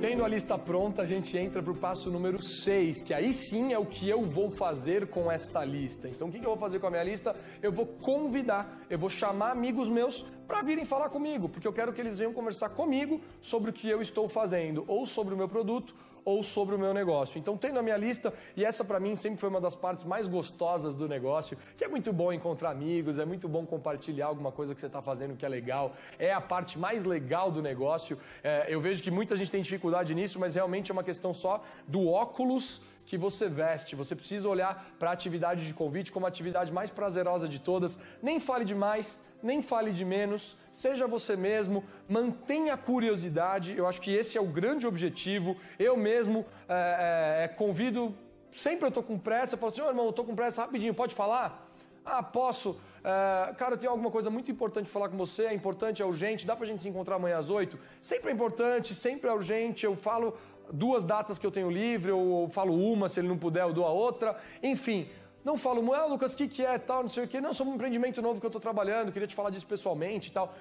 Tendo 0.00 0.24
a 0.24 0.28
lista 0.28 0.56
pronta, 0.58 1.02
a 1.02 1.04
gente 1.06 1.36
entra 1.36 1.62
para 1.62 1.72
o 1.72 1.76
passo 1.76 2.10
número 2.10 2.40
6, 2.40 3.02
que 3.02 3.12
aí 3.12 3.32
sim 3.32 3.72
é 3.72 3.78
o 3.78 3.84
que 3.84 4.08
eu 4.08 4.22
vou 4.22 4.50
fazer 4.50 5.08
com 5.08 5.32
esta 5.32 5.64
lista. 5.64 6.08
Então, 6.08 6.28
o 6.28 6.30
que 6.30 6.38
eu 6.38 6.44
vou 6.44 6.56
fazer 6.56 6.78
com 6.78 6.86
a 6.86 6.90
minha 6.90 7.02
lista? 7.02 7.34
Eu 7.62 7.72
vou 7.72 7.86
convidar, 7.86 8.82
eu 8.88 8.98
vou 8.98 9.10
chamar 9.10 9.50
amigos 9.50 9.88
meus 9.88 10.22
para 10.46 10.62
virem 10.62 10.84
falar 10.84 11.08
comigo, 11.08 11.48
porque 11.48 11.66
eu 11.66 11.72
quero 11.72 11.92
que 11.92 12.00
eles 12.00 12.18
venham 12.18 12.32
conversar 12.32 12.68
comigo 12.68 13.20
sobre 13.42 13.70
o 13.70 13.72
que 13.72 13.88
eu 13.88 14.00
estou 14.00 14.28
fazendo, 14.28 14.84
ou 14.86 15.06
sobre 15.06 15.34
o 15.34 15.36
meu 15.36 15.48
produto, 15.48 15.94
ou 16.26 16.42
sobre 16.42 16.74
o 16.74 16.78
meu 16.78 16.92
negócio. 16.92 17.38
Então, 17.38 17.56
tendo 17.56 17.78
a 17.78 17.82
minha 17.82 17.96
lista, 17.96 18.34
e 18.56 18.64
essa 18.64 18.84
para 18.84 18.98
mim 18.98 19.14
sempre 19.14 19.38
foi 19.38 19.48
uma 19.48 19.60
das 19.60 19.76
partes 19.76 20.04
mais 20.04 20.26
gostosas 20.26 20.96
do 20.96 21.08
negócio, 21.08 21.56
que 21.76 21.84
é 21.84 21.88
muito 21.88 22.12
bom 22.12 22.32
encontrar 22.32 22.70
amigos, 22.70 23.20
é 23.20 23.24
muito 23.24 23.48
bom 23.48 23.64
compartilhar 23.64 24.26
alguma 24.26 24.50
coisa 24.50 24.74
que 24.74 24.80
você 24.80 24.88
está 24.88 25.00
fazendo 25.00 25.36
que 25.36 25.46
é 25.46 25.48
legal, 25.48 25.94
é 26.18 26.32
a 26.32 26.40
parte 26.40 26.78
mais 26.78 27.04
legal 27.04 27.52
do 27.52 27.62
negócio. 27.62 28.18
É, 28.42 28.66
eu 28.68 28.80
vejo 28.80 29.04
que 29.04 29.10
muita 29.10 29.36
gente 29.36 29.52
tem 29.52 29.62
dificuldade 29.62 30.12
nisso, 30.16 30.40
mas 30.40 30.56
realmente 30.56 30.90
é 30.90 30.92
uma 30.92 31.04
questão 31.04 31.32
só 31.32 31.62
do 31.86 32.08
óculos 32.08 32.82
que 33.06 33.16
você 33.16 33.48
veste. 33.48 33.96
Você 33.96 34.14
precisa 34.14 34.48
olhar 34.48 34.84
para 34.98 35.10
a 35.10 35.12
atividade 35.12 35.66
de 35.66 35.72
convite 35.72 36.12
como 36.12 36.26
a 36.26 36.28
atividade 36.28 36.72
mais 36.72 36.90
prazerosa 36.90 37.48
de 37.48 37.58
todas. 37.58 37.98
Nem 38.20 38.38
fale 38.38 38.64
demais, 38.64 39.18
nem 39.42 39.62
fale 39.62 39.92
de 39.92 40.04
menos, 40.04 40.56
seja 40.72 41.06
você 41.06 41.36
mesmo, 41.36 41.84
mantenha 42.08 42.74
a 42.74 42.76
curiosidade. 42.76 43.76
Eu 43.76 43.86
acho 43.86 44.00
que 44.00 44.10
esse 44.10 44.36
é 44.36 44.40
o 44.40 44.46
grande 44.46 44.86
objetivo. 44.86 45.56
Eu 45.78 45.96
mesmo 45.96 46.44
é, 46.68 47.44
é, 47.44 47.48
convido, 47.48 48.14
sempre 48.52 48.84
eu 48.84 48.88
estou 48.88 49.02
com 49.02 49.18
pressa, 49.18 49.54
eu 49.54 49.58
falo 49.58 49.72
assim, 49.72 49.82
oh, 49.82 49.88
irmão, 49.88 50.04
eu 50.06 50.10
estou 50.10 50.24
com 50.24 50.34
pressa, 50.34 50.62
rapidinho, 50.62 50.92
pode 50.92 51.14
falar? 51.14 51.64
Ah, 52.04 52.22
posso. 52.22 52.78
É, 53.04 53.52
cara, 53.54 53.74
eu 53.74 53.78
tenho 53.78 53.92
alguma 53.92 54.10
coisa 54.10 54.30
muito 54.30 54.50
importante 54.50 54.88
falar 54.88 55.08
com 55.08 55.16
você, 55.16 55.44
é 55.46 55.54
importante, 55.54 56.02
é 56.02 56.04
urgente, 56.04 56.46
dá 56.46 56.56
pra 56.56 56.66
gente 56.66 56.82
se 56.82 56.88
encontrar 56.88 57.16
amanhã 57.16 57.38
às 57.38 57.50
oito? 57.50 57.78
Sempre 58.00 58.30
é 58.30 58.32
importante, 58.32 58.94
sempre 58.94 59.30
é 59.30 59.32
urgente, 59.32 59.86
eu 59.86 59.94
falo 59.94 60.36
duas 60.72 61.04
datas 61.04 61.38
que 61.38 61.46
eu 61.46 61.50
tenho 61.50 61.70
livre, 61.70 62.10
ou 62.10 62.48
falo 62.48 62.74
uma, 62.74 63.08
se 63.08 63.20
ele 63.20 63.28
não 63.28 63.38
puder, 63.38 63.62
eu 63.62 63.72
dou 63.72 63.84
a 63.84 63.90
outra. 63.90 64.36
Enfim, 64.62 65.08
não 65.44 65.56
falo, 65.56 65.94
ah, 65.94 66.06
Lucas, 66.06 66.34
o 66.34 66.36
que, 66.36 66.48
que 66.48 66.64
é, 66.64 66.76
tal, 66.78 67.02
não 67.02 67.08
sei 67.08 67.24
o 67.24 67.28
que. 67.28 67.40
Não, 67.40 67.52
sou 67.52 67.66
um 67.66 67.74
empreendimento 67.74 68.20
novo 68.20 68.40
que 68.40 68.46
eu 68.46 68.48
estou 68.48 68.60
trabalhando, 68.60 69.12
queria 69.12 69.28
te 69.28 69.34
falar 69.34 69.50
disso 69.50 69.66
pessoalmente 69.66 70.28
e 70.28 70.32
tal. 70.32 70.54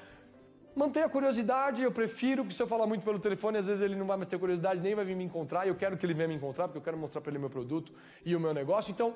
Mantenha 0.76 1.06
a 1.06 1.10
curiosidade, 1.10 1.82
eu 1.82 1.92
prefiro, 1.92 2.44
porque 2.44 2.56
se 2.56 2.62
eu 2.62 2.68
falar 2.68 2.86
muito 2.86 3.04
pelo 3.04 3.18
telefone, 3.18 3.58
às 3.58 3.66
vezes 3.66 3.82
ele 3.82 3.96
não 3.96 4.06
vai 4.06 4.18
mais 4.18 4.28
ter 4.28 4.38
curiosidade, 4.38 4.82
nem 4.82 4.94
vai 4.94 5.06
vir 5.06 5.16
me 5.16 5.24
encontrar, 5.24 5.66
e 5.66 5.70
eu 5.70 5.76
quero 5.76 5.98
que 5.98 6.06
ele 6.06 6.14
venha 6.14 6.28
me 6.28 6.36
encontrar, 6.36 6.68
porque 6.68 6.78
eu 6.78 6.82
quero 6.82 6.98
mostrar 6.98 7.22
para 7.22 7.32
ele 7.32 7.40
meu 7.40 7.50
produto 7.50 7.94
e 8.26 8.36
o 8.36 8.40
meu 8.40 8.54
negócio. 8.54 8.92
Então, 8.92 9.16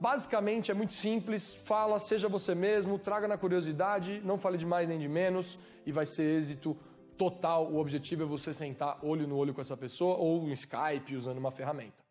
basicamente 0.00 0.70
é 0.70 0.74
muito 0.74 0.92
simples, 0.92 1.54
fala, 1.64 1.98
seja 1.98 2.28
você 2.28 2.54
mesmo, 2.54 2.98
traga 2.98 3.28
na 3.28 3.38
curiosidade, 3.38 4.20
não 4.24 4.36
fale 4.36 4.58
de 4.58 4.66
mais 4.66 4.88
nem 4.88 4.98
de 4.98 5.08
menos, 5.08 5.58
e 5.86 5.92
vai 5.92 6.04
ser 6.04 6.24
êxito 6.40 6.76
total. 7.16 7.70
O 7.72 7.78
objetivo 7.78 8.22
é 8.22 8.26
você 8.26 8.52
sentar 8.52 8.98
olho 9.02 9.26
no 9.26 9.36
olho 9.36 9.54
com 9.54 9.60
essa 9.60 9.76
pessoa 9.76 10.16
ou 10.16 10.42
no 10.42 10.52
Skype 10.52 11.16
usando 11.16 11.38
uma 11.38 11.50
ferramenta. 11.50 12.06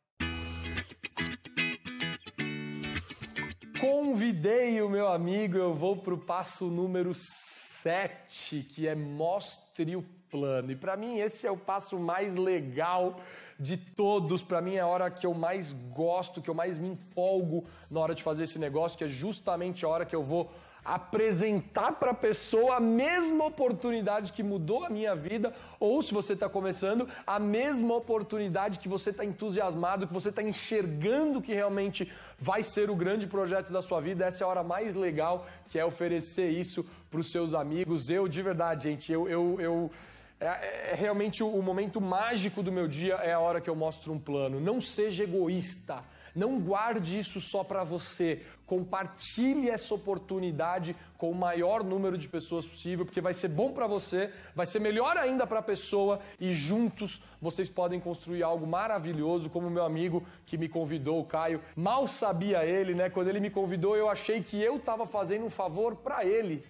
Convidei 3.80 4.82
o 4.82 4.90
meu 4.90 5.08
amigo, 5.08 5.58
eu 5.58 5.74
vou 5.74 5.98
para 5.98 6.14
o 6.14 6.18
passo 6.18 6.66
número 6.68 7.12
7, 7.14 8.64
que 8.64 8.88
é 8.88 8.96
mostre 8.96 9.96
o 9.96 10.04
plano. 10.30 10.72
E 10.72 10.76
para 10.76 10.98
mim 10.98 11.20
esse 11.20 11.46
é 11.46 11.52
o 11.52 11.58
passo 11.58 12.00
mais 12.00 12.36
legal 12.36 13.20
de 13.60 13.78
todos. 13.78 14.42
Para 14.42 14.62
mim 14.62 14.76
é 14.76 14.80
a 14.80 14.88
hora 14.88 15.12
que 15.12 15.26
eu 15.26 15.34
mais 15.34 15.72
gosto, 15.94 16.42
que 16.42 16.50
eu 16.50 16.54
mais 16.54 16.80
me 16.80 16.90
empolgo 16.90 17.66
na 17.90 18.00
hora 18.00 18.16
de 18.16 18.24
fazer 18.24 18.44
esse 18.44 18.58
negócio, 18.58 18.98
que 18.98 19.04
é 19.04 19.10
justamente 19.10 19.86
a 19.86 19.90
hora 19.90 20.06
que 20.06 20.16
eu 20.16 20.24
vou 20.24 20.52
apresentar 20.86 21.94
para 21.94 22.12
a 22.12 22.14
pessoa 22.14 22.76
a 22.76 22.80
mesma 22.80 23.46
oportunidade 23.46 24.32
que 24.32 24.44
mudou 24.44 24.86
a 24.86 24.90
minha 24.90 25.16
vida, 25.16 25.52
ou 25.80 26.02
se 26.04 26.14
você 26.14 26.34
está 26.34 26.48
começando, 26.48 27.10
a 27.26 27.40
mesma 27.40 27.96
oportunidade 27.96 28.78
que 28.78 28.88
você 28.88 29.10
está 29.10 29.26
entusiasmado, 29.26 30.06
que 30.06 30.14
você 30.14 30.30
está 30.30 30.44
enxergando 30.44 31.42
que 31.42 31.54
realmente 31.54 32.12
vai 32.40 32.62
ser 32.62 32.92
o 32.92 32.96
grande 32.96 33.26
projeto 33.26 33.74
da 33.74 33.82
sua 33.82 34.00
vida. 34.00 34.26
Essa 34.26 34.44
é 34.44 34.46
a 34.46 34.48
hora 34.48 34.64
mais 34.64 34.94
legal, 34.94 35.48
que 35.70 35.80
é 35.80 35.84
oferecer 35.84 36.50
isso 36.52 36.86
para 37.10 37.20
os 37.20 37.32
seus 37.32 37.56
amigos. 37.56 38.10
Eu, 38.10 38.28
de 38.28 38.42
verdade, 38.42 38.84
gente, 38.84 39.12
eu, 39.12 39.28
eu, 39.28 39.58
eu 39.60 39.92
é, 40.40 40.92
é, 40.92 40.96
realmente 40.96 41.42
o, 41.42 41.48
o 41.48 41.64
momento 41.64 42.02
mágico 42.02 42.62
do 42.62 42.72
meu 42.72 42.88
dia 42.88 43.16
é 43.16 43.34
a 43.34 43.40
hora 43.40 43.62
que 43.62 43.70
eu 43.70 43.76
mostro 43.76 44.14
um 44.14 44.20
plano. 44.20 44.60
Não 44.60 44.82
seja 44.82 45.24
egoísta. 45.24 46.04
Não 46.36 46.60
guarde 46.60 47.18
isso 47.18 47.40
só 47.40 47.64
para 47.64 47.84
você. 47.84 48.42
Compartilhe 48.66 49.70
essa 49.70 49.94
oportunidade 49.94 50.96
com 51.18 51.30
o 51.32 51.36
maior 51.36 51.84
número 51.84 52.18
de 52.18 52.28
pessoas 52.28 52.68
possível, 52.68 53.06
porque 53.06 53.22
vai 53.22 53.34
ser 53.34 53.48
bom 53.48 53.72
para 53.72 53.88
você, 53.88 54.32
vai 54.56 54.66
ser 54.66 54.80
melhor 54.80 55.18
ainda 55.18 55.46
para 55.48 55.60
a 55.60 55.64
pessoa 55.64 56.20
e 56.40 56.54
juntos 56.54 57.22
vocês 57.42 57.70
podem 57.70 58.00
construir 58.00 58.44
algo 58.44 58.66
maravilhoso, 58.66 59.50
como 59.50 59.68
o 59.68 59.72
meu 59.72 59.84
amigo 59.84 60.26
que 60.46 60.58
me 60.58 60.68
convidou, 60.68 61.20
o 61.20 61.26
Caio. 61.26 61.62
Mal 61.76 62.08
sabia 62.08 62.66
ele, 62.66 62.94
né? 62.94 63.10
Quando 63.10 63.28
ele 63.28 63.40
me 63.40 63.50
convidou, 63.50 63.96
eu 63.96 64.10
achei 64.10 64.42
que 64.42 64.62
eu 64.62 64.78
estava 64.78 65.06
fazendo 65.06 65.46
um 65.46 65.50
favor 65.50 65.96
para 65.96 66.26
ele 66.26 66.64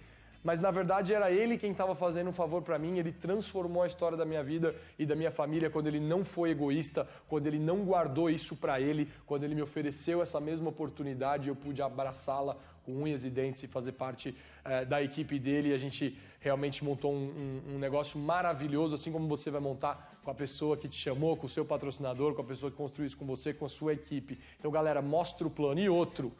mas 0.46 0.60
na 0.60 0.70
verdade 0.70 1.12
era 1.12 1.32
ele 1.32 1.58
quem 1.58 1.72
estava 1.72 1.96
fazendo 1.96 2.30
um 2.30 2.32
favor 2.32 2.62
para 2.62 2.78
mim, 2.78 3.00
ele 3.00 3.12
transformou 3.12 3.82
a 3.82 3.88
história 3.88 4.16
da 4.16 4.24
minha 4.24 4.44
vida 4.44 4.76
e 5.00 5.04
da 5.04 5.16
minha 5.16 5.32
família 5.32 5.72
quando 5.72 5.88
ele 5.88 6.00
não 6.00 6.24
foi 6.24 6.52
egoísta, 6.52 7.08
quando 7.28 7.48
ele 7.48 7.58
não 7.58 7.84
guardou 7.84 8.30
isso 8.30 8.56
para 8.56 8.80
ele, 8.80 9.10
quando 9.26 9.44
ele 9.44 9.56
me 9.56 9.64
ofereceu 9.64 10.22
essa 10.22 10.40
mesma 10.40 10.70
oportunidade, 10.70 11.50
eu 11.50 11.56
pude 11.56 11.82
abraçá-la 11.82 12.56
com 12.86 12.92
unhas 13.02 13.24
e 13.24 13.30
dentes 13.32 13.64
e 13.64 13.68
fazer 13.68 13.94
parte 13.94 14.38
eh, 14.64 14.86
da 14.86 15.02
equipe 15.02 15.40
dele 15.40 15.70
e 15.70 15.74
a 15.74 15.80
gente 15.80 16.16
realmente 16.40 16.86
montou 16.86 17.12
um, 17.12 17.26
um, 17.68 17.74
um, 17.74 17.80
negócio 17.80 18.20
maravilhoso, 18.20 18.94
assim 18.94 19.12
como 19.12 19.28
você 19.28 19.50
vai 19.50 19.60
montar 19.60 20.20
com 20.24 20.30
a 20.30 20.36
pessoa 20.36 20.78
que 20.78 20.88
te 20.88 20.96
chamou, 20.96 21.36
com 21.36 21.48
o 21.48 21.50
seu 21.50 21.66
patrocinador, 21.66 22.36
com 22.36 22.44
a 22.44 22.46
pessoa 22.46 22.72
que 22.72 22.78
construiu 22.78 23.08
isso 23.08 23.18
com 23.18 23.26
você, 23.26 23.52
com 23.52 23.66
a 23.66 23.70
sua 23.70 23.94
equipe. 23.94 24.38
Então, 24.60 24.70
galera, 24.70 25.02
mostra 25.02 25.48
o 25.48 25.50
plano. 25.50 25.80
E 25.80 25.90
outro, 25.90 26.32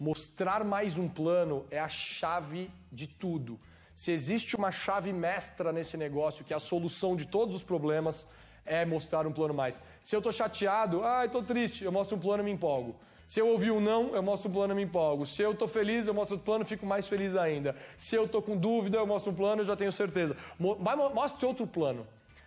mostrar 0.00 0.64
mais 0.64 0.96
um 0.96 1.06
plano 1.06 1.66
é 1.70 1.78
a 1.78 1.88
chave 1.88 2.70
de 2.90 3.06
tudo. 3.06 3.60
Se 3.94 4.10
existe 4.10 4.56
uma 4.56 4.72
chave 4.72 5.12
mestra 5.12 5.70
nesse 5.72 5.94
negócio, 5.98 6.42
que 6.42 6.54
é 6.54 6.56
a 6.56 6.60
solução 6.60 7.14
de 7.14 7.26
todos 7.26 7.54
os 7.54 7.62
problemas, 7.62 8.26
é 8.64 8.86
mostrar 8.86 9.26
um 9.26 9.32
plano 9.32 9.52
mais. 9.52 9.78
Se 10.02 10.16
eu 10.16 10.20
estou 10.20 10.32
chateado, 10.32 11.04
ah, 11.04 11.26
estou 11.26 11.42
triste, 11.42 11.84
eu 11.84 11.92
mostro 11.92 12.16
um 12.16 12.20
plano 12.20 12.42
e 12.42 12.46
me 12.46 12.50
empolgo. 12.50 12.96
Se 13.28 13.38
eu 13.40 13.48
ouvir 13.48 13.70
um 13.70 13.80
não, 13.80 14.14
eu 14.14 14.22
mostro 14.22 14.48
um 14.48 14.52
plano 14.54 14.72
e 14.72 14.76
me 14.76 14.82
empolgo. 14.84 15.26
Se 15.26 15.42
eu 15.42 15.52
estou 15.52 15.68
feliz, 15.68 16.06
eu 16.06 16.14
mostro 16.14 16.36
o 16.36 16.40
plano 16.40 16.64
e 16.64 16.66
fico 16.66 16.86
mais 16.86 17.06
feliz 17.06 17.36
ainda. 17.36 17.76
Se 17.96 18.16
eu 18.16 18.24
estou 18.24 18.40
com 18.40 18.56
dúvida, 18.56 18.96
eu 18.96 19.06
mostro 19.06 19.30
um 19.32 19.34
plano 19.34 19.60
e 19.60 19.64
já 19.66 19.76
tenho 19.76 19.92
certeza. 19.92 20.34
Mostre 20.58 21.44
outro 21.44 21.66
plano. 21.66 22.06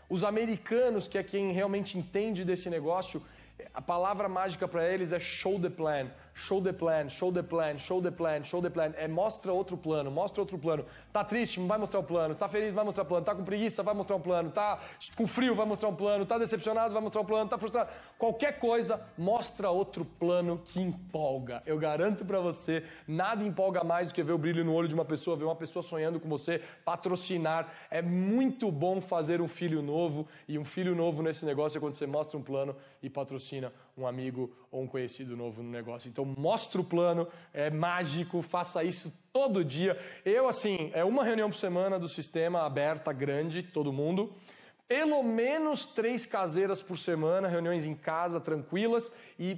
Os 0.10 0.24
americanos, 0.24 1.08
que 1.08 1.18
é 1.18 1.24
quem 1.24 1.54
realmente 1.54 1.98
entende 1.98 2.44
desse 2.44 2.70
negócio, 2.70 3.22
a 3.74 3.82
palavra 3.82 4.28
mágica 4.28 4.68
para 4.68 4.88
eles 4.92 5.14
é 5.14 5.20
show 5.20 5.60
the 5.60 5.70
plan. 5.70 6.08
Show 6.36 6.62
the 6.62 6.74
plan, 6.74 7.10
show 7.10 7.32
the 7.32 7.44
plan, 7.44 7.78
show 7.78 8.02
the 8.02 8.10
plan, 8.10 8.44
show 8.44 8.60
the 8.60 8.70
plan. 8.70 8.92
É 8.98 9.08
mostra 9.08 9.54
outro 9.54 9.78
plano, 9.78 10.10
mostra 10.10 10.42
outro 10.42 10.58
plano. 10.58 10.84
Tá 11.12 11.24
triste, 11.24 11.60
vai 11.60 11.78
mostrar 11.78 12.00
o 12.00 12.04
plano. 12.04 12.34
Tá 12.34 12.50
feliz, 12.50 12.74
vai 12.74 12.84
mostrar 12.84 13.04
o 13.04 13.06
plano. 13.06 13.24
Tá 13.24 13.36
com 13.36 13.44
preguiça, 13.44 13.84
vai 13.84 13.94
mostrar 13.94 14.16
um 14.16 14.20
plano. 14.20 14.50
Tá 14.50 14.80
com 15.16 15.28
frio, 15.28 15.54
vai 15.54 15.66
mostrar 15.66 15.90
um 15.90 15.96
plano. 15.96 16.26
Tá 16.26 16.40
decepcionado, 16.40 16.92
vai 16.92 17.04
mostrar 17.04 17.22
um 17.22 17.26
plano. 17.26 17.48
Tá 17.48 17.58
frustrado. 17.60 17.92
Qualquer 18.18 18.58
coisa, 18.58 19.00
mostra 19.16 19.70
outro 19.70 20.04
plano 20.04 20.60
que 20.66 20.82
empolga. 20.82 21.62
Eu 21.68 21.78
garanto 21.78 22.26
para 22.26 22.40
você, 22.40 22.84
nada 23.08 23.44
empolga 23.44 23.84
mais 23.84 24.08
do 24.08 24.16
que 24.16 24.24
ver 24.24 24.34
o 24.34 24.38
brilho 24.38 24.66
no 24.66 24.74
olho 24.74 24.88
de 24.88 24.96
uma 24.96 25.06
pessoa, 25.06 25.38
ver 25.38 25.46
uma 25.46 25.56
pessoa 25.56 25.84
sonhando 25.84 26.20
com 26.20 26.28
você, 26.28 26.62
patrocinar. 26.84 27.72
É 27.92 28.02
muito 28.02 28.72
bom 28.72 29.00
fazer 29.00 29.40
um 29.40 29.48
filho 29.48 29.84
novo 29.84 30.28
e 30.48 30.58
um 30.58 30.66
filho 30.66 30.96
novo 30.96 31.22
nesse 31.22 31.46
negócio 31.46 31.78
é 31.78 31.80
quando 31.80 31.94
você 31.94 32.08
mostra 32.08 32.40
um 32.40 32.42
plano 32.42 32.76
e 33.04 33.10
patrocina 33.10 33.72
um 33.98 34.08
amigo 34.08 34.52
ou 34.72 34.82
um 34.82 34.88
conhecido 34.88 35.38
novo 35.38 35.62
no 35.62 35.70
negócio. 35.70 36.10
Então 36.10 36.26
mostra 36.26 36.82
o 36.82 36.84
plano, 36.84 37.28
é 37.54 37.70
mágico, 37.70 38.42
faça 38.42 38.84
isso 38.84 39.14
todo 39.32 39.64
dia. 39.64 39.98
Eu, 40.26 40.48
assim, 40.48 40.92
é 40.94 41.04
uma 41.04 41.24
reunião 41.24 41.50
por 41.50 41.58
semana 41.58 42.00
do 42.00 42.08
sistema 42.08 42.66
aberta, 42.66 43.14
grande, 43.14 43.64
todo 43.64 43.94
mundo. 43.94 44.34
Pelo 44.88 45.24
menos 45.24 45.86
três 45.86 46.26
caseiras 46.26 46.82
por 46.82 46.98
semana, 46.98 47.48
reuniões 47.48 47.86
em 47.86 47.96
casa, 47.96 48.40
tranquilas, 48.40 49.12
e 49.40 49.58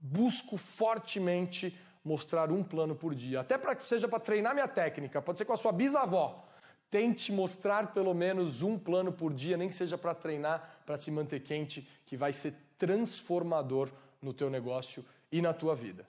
busco 0.00 0.56
fortemente 0.56 1.76
mostrar 2.04 2.50
um 2.50 2.62
plano 2.62 2.94
por 2.94 3.14
dia. 3.14 3.40
Até 3.40 3.58
para 3.58 3.74
que 3.74 3.86
seja 3.86 4.08
para 4.08 4.20
treinar 4.20 4.54
minha 4.54 4.68
técnica, 4.68 5.20
pode 5.20 5.38
ser 5.38 5.44
com 5.44 5.52
a 5.52 5.56
sua 5.56 5.72
bisavó. 5.72 6.44
Tente 6.90 7.30
mostrar 7.30 7.92
pelo 7.92 8.14
menos 8.14 8.62
um 8.62 8.78
plano 8.78 9.12
por 9.12 9.34
dia, 9.34 9.58
nem 9.58 9.68
que 9.68 9.74
seja 9.74 9.98
para 9.98 10.14
treinar, 10.14 10.80
para 10.86 10.96
se 10.96 11.10
manter 11.10 11.40
quente, 11.40 11.86
que 12.06 12.16
vai 12.16 12.32
ser 12.32 12.54
transformador 12.78 13.90
no 14.22 14.32
teu 14.32 14.48
negócio 14.48 15.04
e 15.30 15.42
na 15.42 15.52
tua 15.52 15.74
vida. 15.74 16.06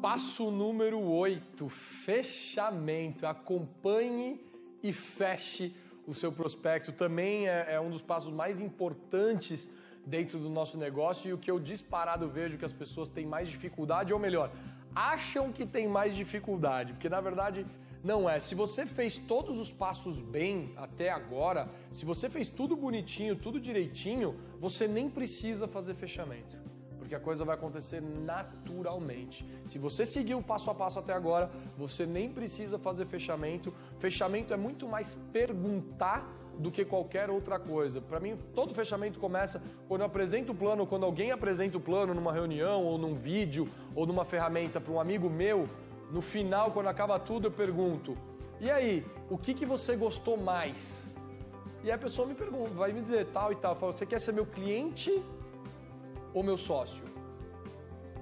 Passo 0.00 0.50
número 0.50 1.00
8, 1.00 1.68
fechamento. 1.68 3.26
Acompanhe 3.26 4.40
e 4.82 4.92
feche 4.92 5.74
o 6.06 6.14
seu 6.14 6.30
prospecto. 6.30 6.92
Também 6.92 7.48
é, 7.48 7.74
é, 7.74 7.80
um 7.80 7.90
dos 7.90 8.02
passos 8.02 8.32
mais 8.32 8.60
importantes 8.60 9.68
dentro 10.06 10.38
do 10.38 10.48
nosso 10.48 10.78
negócio 10.78 11.28
e 11.28 11.32
o 11.32 11.38
que 11.38 11.50
eu 11.50 11.58
disparado 11.58 12.28
vejo 12.28 12.56
que 12.56 12.64
as 12.64 12.72
pessoas 12.72 13.08
têm 13.08 13.26
mais 13.26 13.48
dificuldade, 13.48 14.12
ou 14.12 14.20
melhor, 14.20 14.52
acham 14.96 15.52
que 15.52 15.66
tem 15.66 15.86
mais 15.86 16.16
dificuldade, 16.16 16.94
porque 16.94 17.08
na 17.08 17.20
verdade 17.20 17.66
não 18.02 18.28
é. 18.30 18.40
Se 18.40 18.54
você 18.54 18.86
fez 18.86 19.18
todos 19.18 19.58
os 19.58 19.70
passos 19.70 20.22
bem 20.22 20.72
até 20.76 21.10
agora, 21.10 21.68
se 21.90 22.04
você 22.04 22.30
fez 22.30 22.48
tudo 22.48 22.74
bonitinho, 22.74 23.36
tudo 23.36 23.60
direitinho, 23.60 24.34
você 24.58 24.88
nem 24.88 25.10
precisa 25.10 25.68
fazer 25.68 25.94
fechamento. 25.94 26.56
Porque 26.98 27.14
a 27.14 27.20
coisa 27.20 27.44
vai 27.44 27.54
acontecer 27.54 28.00
naturalmente. 28.00 29.46
Se 29.66 29.78
você 29.78 30.04
seguiu 30.04 30.42
passo 30.42 30.70
a 30.70 30.74
passo 30.74 30.98
até 30.98 31.12
agora, 31.12 31.50
você 31.76 32.04
nem 32.04 32.32
precisa 32.32 32.78
fazer 32.78 33.06
fechamento. 33.06 33.72
Fechamento 34.00 34.52
é 34.52 34.56
muito 34.56 34.88
mais 34.88 35.14
perguntar 35.32 36.28
do 36.58 36.70
que 36.70 36.84
qualquer 36.84 37.30
outra 37.30 37.58
coisa. 37.58 38.00
Para 38.00 38.20
mim, 38.20 38.36
todo 38.54 38.74
fechamento 38.74 39.18
começa 39.18 39.62
quando 39.88 40.00
eu 40.00 40.06
apresento 40.06 40.52
o 40.52 40.54
plano, 40.54 40.86
quando 40.86 41.04
alguém 41.04 41.30
apresenta 41.30 41.76
o 41.76 41.80
plano 41.80 42.14
numa 42.14 42.32
reunião, 42.32 42.84
ou 42.84 42.96
num 42.98 43.14
vídeo, 43.14 43.68
ou 43.94 44.06
numa 44.06 44.24
ferramenta 44.24 44.80
para 44.80 44.92
um 44.92 45.00
amigo 45.00 45.28
meu 45.28 45.64
no 46.10 46.22
final, 46.22 46.70
quando 46.70 46.88
acaba 46.88 47.18
tudo, 47.18 47.48
eu 47.48 47.50
pergunto: 47.50 48.16
e 48.60 48.70
aí, 48.70 49.04
o 49.28 49.36
que, 49.36 49.52
que 49.52 49.66
você 49.66 49.96
gostou 49.96 50.36
mais? 50.36 51.14
E 51.84 51.90
a 51.90 51.98
pessoa 51.98 52.26
me 52.26 52.34
pergunta, 52.34 52.70
vai 52.70 52.92
me 52.92 53.00
dizer 53.00 53.26
tal 53.26 53.52
e 53.52 53.56
tal. 53.56 53.74
Eu 53.74 53.80
falo, 53.80 53.92
você 53.92 54.06
quer 54.06 54.20
ser 54.20 54.32
meu 54.32 54.46
cliente 54.46 55.22
ou 56.32 56.42
meu 56.42 56.56
sócio? 56.56 57.04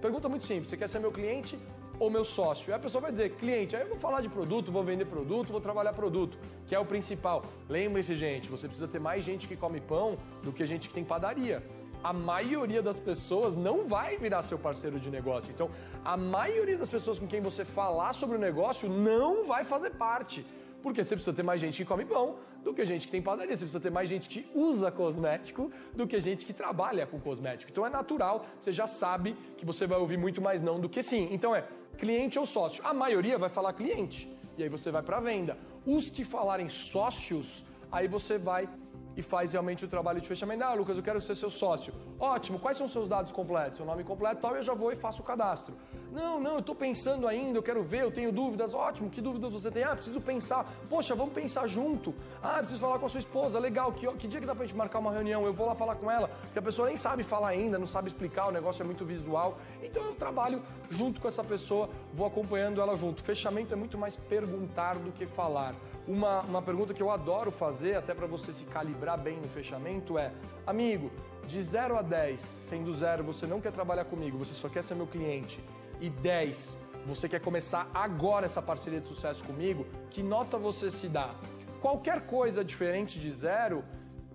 Pergunta 0.00 0.28
muito 0.28 0.44
simples: 0.44 0.68
você 0.68 0.76
quer 0.76 0.88
ser 0.88 0.98
meu 0.98 1.12
cliente 1.12 1.58
ou 1.98 2.10
meu 2.10 2.24
sócio? 2.24 2.70
E 2.70 2.72
a 2.72 2.78
pessoa 2.78 3.02
vai 3.02 3.10
dizer 3.10 3.30
cliente. 3.36 3.76
Aí 3.76 3.82
eu 3.82 3.88
vou 3.88 3.98
falar 3.98 4.20
de 4.20 4.28
produto, 4.28 4.72
vou 4.72 4.82
vender 4.82 5.04
produto, 5.04 5.52
vou 5.52 5.60
trabalhar 5.60 5.92
produto, 5.92 6.38
que 6.66 6.74
é 6.74 6.78
o 6.78 6.84
principal. 6.84 7.44
Lembre-se, 7.68 8.14
gente, 8.14 8.48
você 8.48 8.66
precisa 8.66 8.88
ter 8.88 8.98
mais 8.98 9.24
gente 9.24 9.48
que 9.48 9.56
come 9.56 9.80
pão 9.80 10.16
do 10.42 10.52
que 10.52 10.66
gente 10.66 10.88
que 10.88 10.94
tem 10.94 11.04
padaria 11.04 11.62
a 12.04 12.12
maioria 12.12 12.82
das 12.82 12.98
pessoas 12.98 13.56
não 13.56 13.88
vai 13.88 14.18
virar 14.18 14.42
seu 14.42 14.58
parceiro 14.58 15.00
de 15.00 15.10
negócio. 15.10 15.50
Então, 15.50 15.70
a 16.04 16.18
maioria 16.18 16.76
das 16.76 16.90
pessoas 16.96 17.18
com 17.18 17.26
quem 17.26 17.40
você 17.40 17.64
falar 17.64 18.12
sobre 18.12 18.36
o 18.36 18.38
negócio 18.38 18.90
não 18.90 19.44
vai 19.44 19.64
fazer 19.64 19.92
parte. 19.92 20.44
Porque 20.82 21.02
você 21.02 21.14
precisa 21.16 21.34
ter 21.34 21.42
mais 21.42 21.62
gente 21.62 21.78
que 21.78 21.88
come 21.88 22.04
pão 22.04 22.36
do 22.62 22.74
que 22.74 22.84
gente 22.84 23.06
que 23.06 23.12
tem 23.12 23.22
padaria. 23.22 23.56
Você 23.56 23.64
precisa 23.64 23.80
ter 23.80 23.90
mais 23.90 24.06
gente 24.06 24.28
que 24.28 24.46
usa 24.54 24.90
cosmético 24.90 25.72
do 25.94 26.06
que 26.06 26.20
gente 26.20 26.44
que 26.44 26.52
trabalha 26.52 27.06
com 27.06 27.18
cosmético. 27.18 27.72
Então 27.72 27.86
é 27.86 27.88
natural, 27.88 28.44
você 28.60 28.70
já 28.70 28.86
sabe 28.86 29.34
que 29.56 29.64
você 29.64 29.86
vai 29.86 29.98
ouvir 29.98 30.18
muito 30.18 30.42
mais 30.42 30.60
não 30.60 30.78
do 30.78 30.90
que 30.90 31.02
sim. 31.02 31.30
Então 31.32 31.56
é 31.56 31.64
cliente 31.94 32.38
ou 32.38 32.46
sócio. 32.46 32.84
A 32.86 32.92
maioria 32.92 33.38
vai 33.38 33.48
falar 33.48 33.72
cliente. 33.72 34.28
E 34.56 34.62
aí 34.62 34.68
você 34.68 34.90
vai 34.90 35.02
para 35.02 35.16
a 35.16 35.20
venda. 35.20 35.56
Os 35.86 36.10
que 36.10 36.24
falarem 36.24 36.68
sócios, 36.68 37.64
aí 37.90 38.06
você 38.06 38.38
vai 38.38 38.68
e 39.16 39.22
faz 39.22 39.52
realmente 39.52 39.84
o 39.84 39.88
trabalho 39.88 40.20
de 40.20 40.28
fechamento. 40.28 40.64
Ah, 40.64 40.74
Lucas, 40.74 40.96
eu 40.96 41.02
quero 41.02 41.20
ser 41.20 41.34
seu 41.34 41.50
sócio. 41.50 41.92
Ótimo, 42.18 42.58
quais 42.58 42.76
são 42.76 42.86
os 42.86 42.92
seus 42.92 43.08
dados 43.08 43.32
completos? 43.32 43.76
Seu 43.76 43.86
nome 43.86 44.04
completo 44.04 44.40
tal, 44.40 44.56
eu 44.56 44.62
já 44.62 44.74
vou 44.74 44.92
e 44.92 44.96
faço 44.96 45.22
o 45.22 45.24
cadastro. 45.24 45.74
Não, 46.12 46.38
não, 46.38 46.54
eu 46.54 46.58
estou 46.60 46.74
pensando 46.74 47.26
ainda, 47.26 47.58
eu 47.58 47.62
quero 47.62 47.82
ver, 47.82 48.02
eu 48.02 48.10
tenho 48.10 48.30
dúvidas. 48.30 48.72
Ótimo, 48.72 49.10
que 49.10 49.20
dúvidas 49.20 49.52
você 49.52 49.70
tem? 49.70 49.82
Ah, 49.82 49.94
preciso 49.94 50.20
pensar. 50.20 50.64
Poxa, 50.88 51.14
vamos 51.14 51.34
pensar 51.34 51.66
junto. 51.66 52.14
Ah, 52.42 52.58
preciso 52.58 52.80
falar 52.80 52.98
com 52.98 53.06
a 53.06 53.08
sua 53.08 53.20
esposa. 53.20 53.58
Legal, 53.58 53.92
que, 53.92 54.06
que 54.14 54.28
dia 54.28 54.40
que 54.40 54.46
dá 54.46 54.54
pra 54.54 54.64
gente 54.64 54.76
marcar 54.76 54.98
uma 54.98 55.12
reunião? 55.12 55.44
Eu 55.44 55.52
vou 55.52 55.66
lá 55.66 55.74
falar 55.74 55.96
com 55.96 56.10
ela, 56.10 56.28
porque 56.28 56.58
a 56.58 56.62
pessoa 56.62 56.88
nem 56.88 56.96
sabe 56.96 57.22
falar 57.22 57.48
ainda, 57.48 57.78
não 57.78 57.86
sabe 57.86 58.08
explicar, 58.08 58.48
o 58.48 58.52
negócio 58.52 58.82
é 58.82 58.86
muito 58.86 59.04
visual. 59.04 59.58
Então 59.82 60.04
eu 60.04 60.14
trabalho 60.14 60.62
junto 60.88 61.20
com 61.20 61.28
essa 61.28 61.42
pessoa, 61.42 61.88
vou 62.12 62.26
acompanhando 62.26 62.80
ela 62.80 62.94
junto. 62.96 63.22
Fechamento 63.22 63.74
é 63.74 63.76
muito 63.76 63.98
mais 63.98 64.16
perguntar 64.16 64.96
do 64.96 65.10
que 65.12 65.26
falar. 65.26 65.74
Uma, 66.06 66.42
uma 66.42 66.60
pergunta 66.60 66.92
que 66.92 67.02
eu 67.02 67.10
adoro 67.10 67.50
fazer, 67.50 67.96
até 67.96 68.12
para 68.12 68.26
você 68.26 68.52
se 68.52 68.64
calibrar 68.64 69.18
bem 69.18 69.38
no 69.38 69.48
fechamento, 69.48 70.18
é: 70.18 70.32
amigo, 70.66 71.10
de 71.46 71.62
0 71.62 71.96
a 71.96 72.02
10, 72.02 72.40
sendo 72.68 72.92
0 72.92 73.24
você 73.24 73.46
não 73.46 73.60
quer 73.60 73.72
trabalhar 73.72 74.04
comigo, 74.04 74.36
você 74.36 74.54
só 74.54 74.68
quer 74.68 74.84
ser 74.84 74.94
meu 74.94 75.06
cliente, 75.06 75.60
e 76.00 76.10
10 76.10 76.76
você 77.06 77.28
quer 77.28 77.40
começar 77.40 77.90
agora 77.92 78.46
essa 78.46 78.62
parceria 78.62 79.00
de 79.00 79.06
sucesso 79.06 79.44
comigo, 79.44 79.86
que 80.10 80.22
nota 80.22 80.58
você 80.58 80.90
se 80.90 81.08
dá? 81.08 81.34
Qualquer 81.80 82.26
coisa 82.26 82.64
diferente 82.64 83.18
de 83.18 83.30
zero 83.30 83.84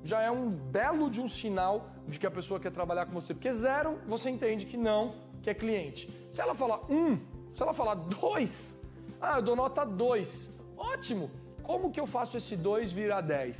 já 0.03 0.21
é 0.21 0.31
um 0.31 0.49
belo 0.49 1.09
de 1.09 1.19
um 1.19 1.27
sinal 1.27 1.89
de 2.07 2.19
que 2.19 2.27
a 2.27 2.31
pessoa 2.31 2.59
quer 2.59 2.71
trabalhar 2.71 3.05
com 3.07 3.13
você. 3.13 3.33
Porque 3.33 3.51
zero, 3.51 3.99
você 4.07 4.29
entende 4.29 4.65
que 4.65 4.77
não, 4.77 5.15
que 5.41 5.49
é 5.49 5.53
cliente. 5.53 6.09
Se 6.29 6.39
ela 6.41 6.53
falar 6.53 6.79
um, 6.89 7.17
se 7.55 7.61
ela 7.61 7.73
falar 7.73 7.95
dois, 7.95 8.77
ah, 9.19 9.37
eu 9.37 9.41
dou 9.41 9.55
nota 9.55 9.83
dois, 9.83 10.49
ótimo 10.77 11.29
como 11.69 11.91
que 11.93 12.01
eu 12.03 12.07
faço 12.17 12.35
esse 12.39 12.55
2 12.55 12.91
virar 12.99 13.21
10? 13.21 13.57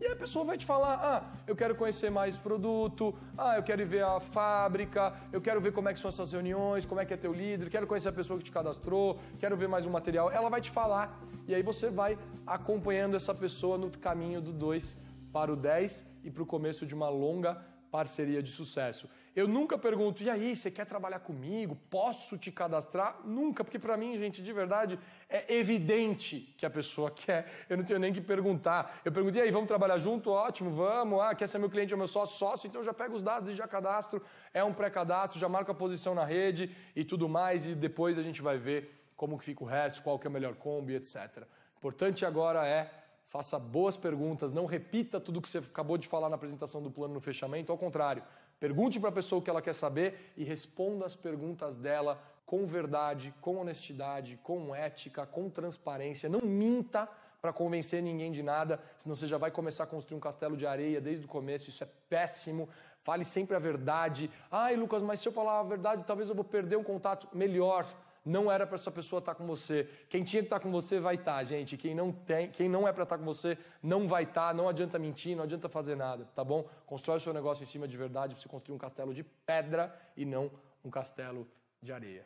E 0.00 0.06
a 0.14 0.16
pessoa 0.22 0.44
vai 0.50 0.56
te 0.60 0.66
falar: 0.72 0.94
ah, 1.12 1.20
eu 1.50 1.56
quero 1.60 1.74
conhecer 1.80 2.08
mais 2.18 2.36
produto, 2.46 3.04
ah, 3.44 3.54
eu 3.58 3.64
quero 3.68 3.84
ver 3.94 4.04
a 4.04 4.20
fábrica, 4.36 5.02
eu 5.32 5.40
quero 5.46 5.60
ver 5.64 5.72
como 5.76 5.88
é 5.88 5.92
que 5.94 5.98
são 6.02 6.10
essas 6.14 6.30
reuniões, 6.36 6.86
como 6.90 7.00
é 7.00 7.04
que 7.04 7.14
é 7.16 7.16
teu 7.16 7.32
líder, 7.32 7.68
quero 7.76 7.88
conhecer 7.92 8.10
a 8.10 8.18
pessoa 8.20 8.38
que 8.38 8.44
te 8.48 8.52
cadastrou, 8.58 9.18
quero 9.40 9.56
ver 9.62 9.68
mais 9.74 9.84
um 9.88 9.94
material. 9.98 10.30
Ela 10.38 10.48
vai 10.54 10.60
te 10.66 10.70
falar 10.70 11.04
e 11.48 11.54
aí 11.56 11.64
você 11.70 11.90
vai 12.02 12.12
acompanhando 12.46 13.16
essa 13.20 13.34
pessoa 13.44 13.76
no 13.76 13.90
caminho 14.08 14.40
do 14.40 14.52
2 14.52 14.96
para 15.32 15.52
o 15.52 15.56
10 15.56 16.06
e 16.22 16.30
para 16.30 16.44
o 16.44 16.46
começo 16.54 16.86
de 16.86 16.94
uma 16.94 17.08
longa 17.08 17.52
parceria 17.90 18.40
de 18.40 18.52
sucesso. 18.60 19.08
Eu 19.34 19.48
nunca 19.48 19.76
pergunto, 19.76 20.22
e 20.22 20.30
aí, 20.30 20.54
você 20.54 20.70
quer 20.70 20.86
trabalhar 20.86 21.18
comigo? 21.18 21.76
Posso 21.90 22.38
te 22.38 22.52
cadastrar? 22.52 23.20
Nunca, 23.24 23.64
porque 23.64 23.80
para 23.80 23.96
mim, 23.96 24.16
gente, 24.16 24.40
de 24.40 24.52
verdade, 24.52 24.96
é 25.28 25.56
evidente 25.56 26.54
que 26.56 26.64
a 26.64 26.70
pessoa 26.70 27.10
quer. 27.10 27.66
Eu 27.68 27.76
não 27.76 27.84
tenho 27.84 27.98
nem 27.98 28.12
que 28.12 28.20
perguntar. 28.20 29.00
Eu 29.04 29.10
pergunto, 29.10 29.36
e 29.36 29.40
aí, 29.40 29.50
vamos 29.50 29.66
trabalhar 29.66 29.98
junto? 29.98 30.30
Ótimo, 30.30 30.70
vamos. 30.70 31.20
Ah, 31.20 31.34
quer 31.34 31.48
ser 31.48 31.58
meu 31.58 31.68
cliente 31.68 31.92
ou 31.92 31.98
meu 31.98 32.06
sócio? 32.06 32.36
Sócio, 32.36 32.68
então 32.68 32.84
já 32.84 32.94
pego 32.94 33.16
os 33.16 33.22
dados 33.22 33.48
e 33.48 33.56
já 33.56 33.66
cadastro. 33.66 34.22
É 34.52 34.62
um 34.62 34.72
pré-cadastro, 34.72 35.40
já 35.40 35.48
marco 35.48 35.72
a 35.72 35.74
posição 35.74 36.14
na 36.14 36.24
rede 36.24 36.70
e 36.94 37.04
tudo 37.04 37.28
mais, 37.28 37.66
e 37.66 37.74
depois 37.74 38.16
a 38.16 38.22
gente 38.22 38.40
vai 38.40 38.56
ver 38.56 39.04
como 39.16 39.36
que 39.36 39.44
fica 39.44 39.64
o 39.64 39.66
resto, 39.66 40.00
qual 40.00 40.16
que 40.16 40.28
é 40.28 40.30
o 40.30 40.32
melhor 40.32 40.54
combo, 40.54 40.92
etc. 40.92 41.44
Importante 41.76 42.24
agora 42.24 42.64
é 42.66 42.88
faça 43.34 43.58
boas 43.58 43.96
perguntas, 43.96 44.52
não 44.52 44.64
repita 44.64 45.18
tudo 45.18 45.42
que 45.42 45.48
você 45.48 45.58
acabou 45.58 45.98
de 45.98 46.06
falar 46.06 46.28
na 46.28 46.36
apresentação 46.36 46.80
do 46.80 46.88
plano 46.88 47.14
no 47.14 47.20
fechamento, 47.20 47.72
ao 47.72 47.76
contrário, 47.76 48.22
pergunte 48.64 48.98
para 48.98 49.10
a 49.10 49.12
pessoa 49.20 49.40
o 49.40 49.42
que 49.42 49.50
ela 49.50 49.60
quer 49.60 49.74
saber 49.74 50.32
e 50.38 50.42
responda 50.42 51.04
as 51.04 51.14
perguntas 51.14 51.74
dela 51.74 52.18
com 52.46 52.66
verdade, 52.66 53.34
com 53.42 53.58
honestidade, 53.58 54.38
com 54.42 54.74
ética, 54.74 55.26
com 55.26 55.50
transparência. 55.50 56.30
Não 56.30 56.40
minta 56.40 57.06
para 57.42 57.52
convencer 57.52 58.02
ninguém 58.02 58.32
de 58.32 58.42
nada, 58.42 58.80
senão 58.96 59.14
você 59.14 59.26
já 59.26 59.36
vai 59.36 59.50
começar 59.50 59.84
a 59.84 59.86
construir 59.86 60.16
um 60.16 60.20
castelo 60.28 60.56
de 60.56 60.66
areia 60.66 60.98
desde 60.98 61.26
o 61.26 61.28
começo, 61.28 61.68
isso 61.68 61.84
é 61.84 61.88
péssimo. 62.08 62.66
Fale 63.02 63.22
sempre 63.22 63.54
a 63.54 63.58
verdade. 63.58 64.30
Ai, 64.50 64.76
Lucas, 64.76 65.02
mas 65.02 65.20
se 65.20 65.28
eu 65.28 65.32
falar 65.32 65.60
a 65.60 65.62
verdade, 65.62 66.04
talvez 66.06 66.30
eu 66.30 66.34
vou 66.34 66.42
perder 66.42 66.76
um 66.78 66.82
contato. 66.82 67.28
Melhor, 67.34 67.84
não 68.24 68.50
era 68.50 68.66
para 68.66 68.76
essa 68.76 68.90
pessoa 68.90 69.18
estar 69.18 69.34
tá 69.34 69.38
com 69.38 69.46
você. 69.46 69.88
Quem 70.08 70.24
tinha 70.24 70.42
que 70.42 70.46
estar 70.46 70.58
tá 70.58 70.62
com 70.62 70.70
você 70.70 70.98
vai 70.98 71.16
estar, 71.16 71.36
tá, 71.36 71.44
gente. 71.44 71.76
Quem 71.76 71.94
não 71.94 72.10
tem, 72.10 72.50
quem 72.50 72.68
não 72.68 72.88
é 72.88 72.92
para 72.92 73.02
estar 73.02 73.18
com 73.18 73.24
você 73.24 73.58
não 73.82 74.08
vai 74.08 74.22
estar. 74.22 74.54
Não 74.54 74.68
adianta 74.68 74.98
mentir, 74.98 75.36
não 75.36 75.44
adianta 75.44 75.68
fazer 75.68 75.96
nada, 75.96 76.24
tá 76.34 76.42
bom? 76.42 76.66
Constrói 76.86 77.18
o 77.18 77.20
seu 77.20 77.34
negócio 77.34 77.62
em 77.62 77.66
cima 77.66 77.86
de 77.86 77.96
verdade, 77.96 78.34
você 78.34 78.48
construir 78.48 78.74
um 78.74 78.78
castelo 78.78 79.12
de 79.12 79.22
pedra 79.22 79.94
e 80.16 80.24
não 80.24 80.50
um 80.84 80.90
castelo 80.90 81.46
de 81.82 81.92
areia. 81.92 82.24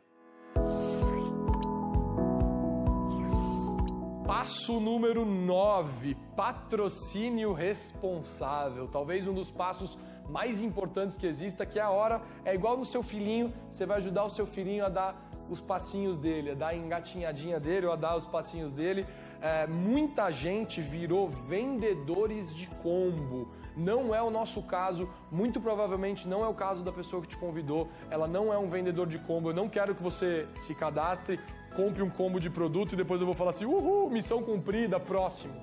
Passo 4.25 4.79
número 4.79 5.25
9, 5.25 6.15
patrocínio 6.37 7.53
responsável. 7.55 8.87
Talvez 8.87 9.27
um 9.27 9.33
dos 9.33 9.51
passos 9.51 9.99
mais 10.29 10.61
importantes 10.61 11.17
que 11.17 11.27
exista, 11.27 11.65
que 11.65 11.79
é 11.79 11.83
a 11.83 11.91
hora, 11.91 12.21
é 12.45 12.55
igual 12.55 12.77
no 12.77 12.85
seu 12.85 13.03
filhinho, 13.03 13.53
você 13.71 13.87
vai 13.87 13.97
ajudar 13.97 14.25
o 14.25 14.31
seu 14.31 14.47
filhinho 14.47 14.85
a 14.85 14.91
dar 14.91 15.28
os 15.49 15.61
passinhos 15.61 16.19
dele, 16.19 16.51
a 16.51 16.55
dar 16.55 16.69
a 16.69 16.77
engatinhadinha 16.77 17.59
dele 17.59 17.87
ou 17.87 17.93
a 17.93 17.97
dar 17.97 18.17
os 18.17 18.27
passinhos 18.27 18.73
dele. 18.73 19.07
É, 19.41 19.67
muita 19.67 20.31
gente 20.31 20.81
virou 20.81 21.29
vendedores 21.29 22.55
de 22.55 22.67
combo. 22.83 23.49
Não 23.77 24.13
é 24.13 24.21
o 24.21 24.31
nosso 24.31 24.61
caso, 24.63 25.09
muito 25.31 25.61
provavelmente 25.61 26.27
não 26.27 26.45
é 26.45 26.49
o 26.49 26.55
caso 26.55 26.83
da 26.83 26.91
pessoa 26.91 27.23
que 27.23 27.29
te 27.29 27.37
convidou. 27.37 27.89
Ela 28.11 28.27
não 28.27 28.53
é 28.53 28.59
um 28.59 28.69
vendedor 28.69 29.07
de 29.07 29.19
combo. 29.19 29.51
Eu 29.51 29.55
não 29.55 29.69
quero 29.69 29.95
que 29.95 30.03
você 30.03 30.49
se 30.63 30.75
cadastre, 30.75 31.39
compre 31.77 32.03
um 32.03 32.11
combo 32.11 32.41
de 32.41 32.51
produto 32.51 32.95
e 32.95 32.97
depois 32.97 33.21
eu 33.21 33.27
vou 33.27 33.37
falar 33.37 33.51
assim: 33.51 33.65
uhul, 33.65 34.11
missão 34.11 34.43
cumprida, 34.43 34.99
próximo. 34.99 35.55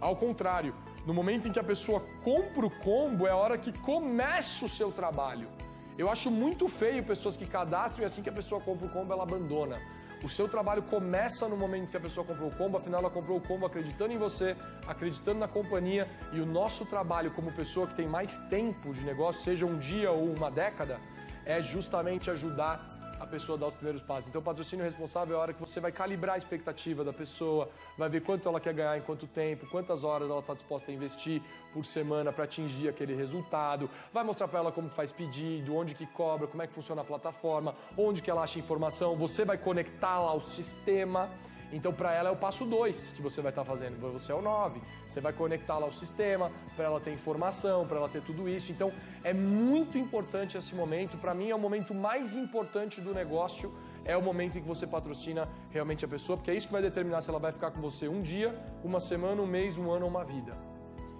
Ao 0.00 0.14
contrário, 0.14 0.74
no 1.06 1.12
momento 1.12 1.48
em 1.48 1.52
que 1.52 1.58
a 1.58 1.64
pessoa 1.64 2.00
compra 2.22 2.66
o 2.66 2.70
combo, 2.70 3.26
é 3.26 3.30
a 3.30 3.36
hora 3.36 3.58
que 3.58 3.72
começa 3.72 4.64
o 4.64 4.68
seu 4.68 4.92
trabalho. 4.92 5.48
Eu 5.96 6.10
acho 6.10 6.28
muito 6.30 6.66
feio 6.68 7.04
pessoas 7.04 7.36
que 7.36 7.46
cadastram 7.46 8.02
e 8.02 8.06
assim 8.06 8.22
que 8.22 8.28
a 8.28 8.32
pessoa 8.32 8.60
compra 8.60 8.86
o 8.86 8.90
combo, 8.90 9.12
ela 9.12 9.22
abandona. 9.22 9.80
O 10.24 10.28
seu 10.28 10.48
trabalho 10.48 10.82
começa 10.82 11.46
no 11.46 11.56
momento 11.56 11.90
que 11.90 11.96
a 11.96 12.00
pessoa 12.00 12.26
comprou 12.26 12.48
o 12.48 12.56
combo, 12.56 12.78
afinal 12.78 13.00
ela 13.00 13.10
comprou 13.10 13.36
o 13.36 13.40
combo 13.40 13.66
acreditando 13.66 14.12
em 14.12 14.18
você, 14.18 14.56
acreditando 14.86 15.38
na 15.38 15.46
companhia 15.46 16.08
e 16.32 16.40
o 16.40 16.46
nosso 16.46 16.84
trabalho 16.86 17.30
como 17.30 17.52
pessoa 17.52 17.86
que 17.86 17.94
tem 17.94 18.08
mais 18.08 18.38
tempo 18.48 18.92
de 18.92 19.04
negócio, 19.04 19.42
seja 19.42 19.66
um 19.66 19.78
dia 19.78 20.10
ou 20.10 20.24
uma 20.34 20.50
década, 20.50 20.98
é 21.44 21.62
justamente 21.62 22.30
ajudar 22.30 22.93
a 23.24 23.26
pessoa 23.26 23.58
dar 23.58 23.66
os 23.66 23.74
primeiros 23.74 24.02
passos. 24.02 24.28
Então, 24.28 24.40
o 24.40 24.44
patrocínio 24.44 24.84
responsável 24.84 25.34
é 25.34 25.38
a 25.38 25.42
hora 25.42 25.52
que 25.52 25.60
você 25.60 25.80
vai 25.80 25.90
calibrar 25.90 26.36
a 26.36 26.38
expectativa 26.38 27.02
da 27.02 27.12
pessoa, 27.12 27.68
vai 27.98 28.08
ver 28.08 28.22
quanto 28.22 28.48
ela 28.48 28.60
quer 28.60 28.72
ganhar 28.72 28.96
em 28.96 29.02
quanto 29.02 29.26
tempo, 29.26 29.66
quantas 29.70 30.04
horas 30.04 30.30
ela 30.30 30.40
está 30.40 30.54
disposta 30.54 30.90
a 30.90 30.94
investir 30.94 31.42
por 31.72 31.84
semana 31.84 32.32
para 32.32 32.44
atingir 32.44 32.88
aquele 32.88 33.14
resultado, 33.14 33.90
vai 34.12 34.22
mostrar 34.22 34.48
para 34.48 34.60
ela 34.60 34.72
como 34.72 34.88
faz 34.88 35.10
pedido, 35.10 35.74
onde 35.74 35.94
que 35.94 36.06
cobra, 36.06 36.46
como 36.46 36.62
é 36.62 36.66
que 36.66 36.72
funciona 36.72 37.00
a 37.02 37.04
plataforma, 37.04 37.74
onde 37.96 38.22
que 38.22 38.30
ela 38.30 38.42
acha 38.42 38.58
informação, 38.58 39.16
você 39.16 39.44
vai 39.44 39.58
conectá-la 39.58 40.30
ao 40.30 40.40
sistema. 40.40 41.30
Então, 41.74 41.92
para 41.92 42.14
ela 42.14 42.28
é 42.28 42.32
o 42.32 42.36
passo 42.36 42.64
2 42.64 43.14
que 43.16 43.20
você 43.20 43.42
vai 43.42 43.50
estar 43.50 43.64
tá 43.64 43.70
fazendo. 43.70 44.00
Você 44.12 44.30
é 44.30 44.34
o 44.34 44.40
9. 44.40 44.80
Você 45.08 45.20
vai 45.20 45.32
conectá-la 45.32 45.84
ao 45.86 45.92
sistema, 45.92 46.52
para 46.76 46.84
ela 46.84 47.00
ter 47.00 47.12
informação, 47.12 47.84
para 47.84 47.96
ela 47.96 48.08
ter 48.08 48.22
tudo 48.22 48.48
isso. 48.48 48.70
Então, 48.70 48.92
é 49.24 49.34
muito 49.34 49.98
importante 49.98 50.56
esse 50.56 50.72
momento. 50.72 51.18
Para 51.18 51.34
mim, 51.34 51.50
é 51.50 51.54
o 51.54 51.58
momento 51.58 51.92
mais 51.92 52.36
importante 52.36 53.00
do 53.00 53.12
negócio. 53.12 53.72
É 54.04 54.16
o 54.16 54.22
momento 54.22 54.56
em 54.56 54.62
que 54.62 54.68
você 54.68 54.86
patrocina 54.86 55.48
realmente 55.70 56.04
a 56.04 56.08
pessoa, 56.08 56.36
porque 56.36 56.52
é 56.52 56.54
isso 56.54 56.68
que 56.68 56.72
vai 56.72 56.82
determinar 56.82 57.20
se 57.22 57.30
ela 57.30 57.40
vai 57.40 57.50
ficar 57.50 57.72
com 57.72 57.80
você 57.80 58.06
um 58.06 58.22
dia, 58.22 58.54
uma 58.84 59.00
semana, 59.00 59.42
um 59.42 59.46
mês, 59.46 59.76
um 59.76 59.90
ano 59.90 60.04
ou 60.04 60.10
uma 60.10 60.24
vida. 60.24 60.56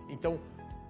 Então, 0.08 0.38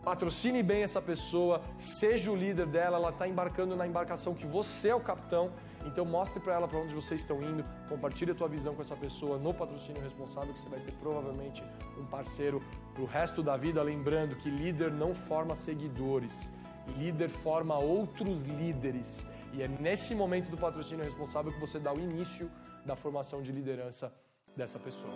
patrocine 0.04 0.62
bem 0.62 0.82
essa 0.82 1.00
pessoa, 1.00 1.62
seja 1.78 2.30
o 2.30 2.36
líder 2.36 2.66
dela, 2.66 2.98
ela 2.98 3.10
está 3.10 3.26
embarcando 3.26 3.74
na 3.76 3.86
embarcação 3.86 4.34
que 4.34 4.46
você 4.46 4.88
é 4.88 4.94
o 4.94 5.00
capitão 5.00 5.52
então 5.84 6.04
mostre 6.04 6.40
para 6.40 6.54
ela 6.54 6.68
para 6.68 6.78
onde 6.78 6.94
vocês 6.94 7.20
estão 7.20 7.42
indo, 7.42 7.64
compartilhe 7.88 8.32
a 8.32 8.34
tua 8.34 8.48
visão 8.48 8.74
com 8.74 8.82
essa 8.82 8.96
pessoa 8.96 9.38
no 9.38 9.52
patrocínio 9.52 10.02
responsável 10.02 10.52
que 10.52 10.60
você 10.60 10.68
vai 10.68 10.80
ter 10.80 10.92
provavelmente 10.94 11.62
um 11.98 12.06
parceiro 12.06 12.62
para 12.92 13.02
o 13.02 13.06
resto 13.06 13.42
da 13.42 13.56
vida, 13.56 13.82
lembrando 13.82 14.36
que 14.36 14.50
líder 14.50 14.90
não 14.90 15.14
forma 15.14 15.54
seguidores, 15.54 16.50
líder 16.96 17.28
forma 17.28 17.78
outros 17.78 18.42
líderes. 18.42 19.28
E 19.52 19.62
é 19.62 19.68
nesse 19.68 20.14
momento 20.14 20.50
do 20.50 20.56
patrocínio 20.56 21.04
responsável 21.04 21.52
que 21.52 21.60
você 21.60 21.78
dá 21.78 21.92
o 21.92 22.00
início 22.00 22.50
da 22.84 22.96
formação 22.96 23.40
de 23.40 23.52
liderança 23.52 24.12
dessa 24.56 24.78
pessoa. 24.78 25.12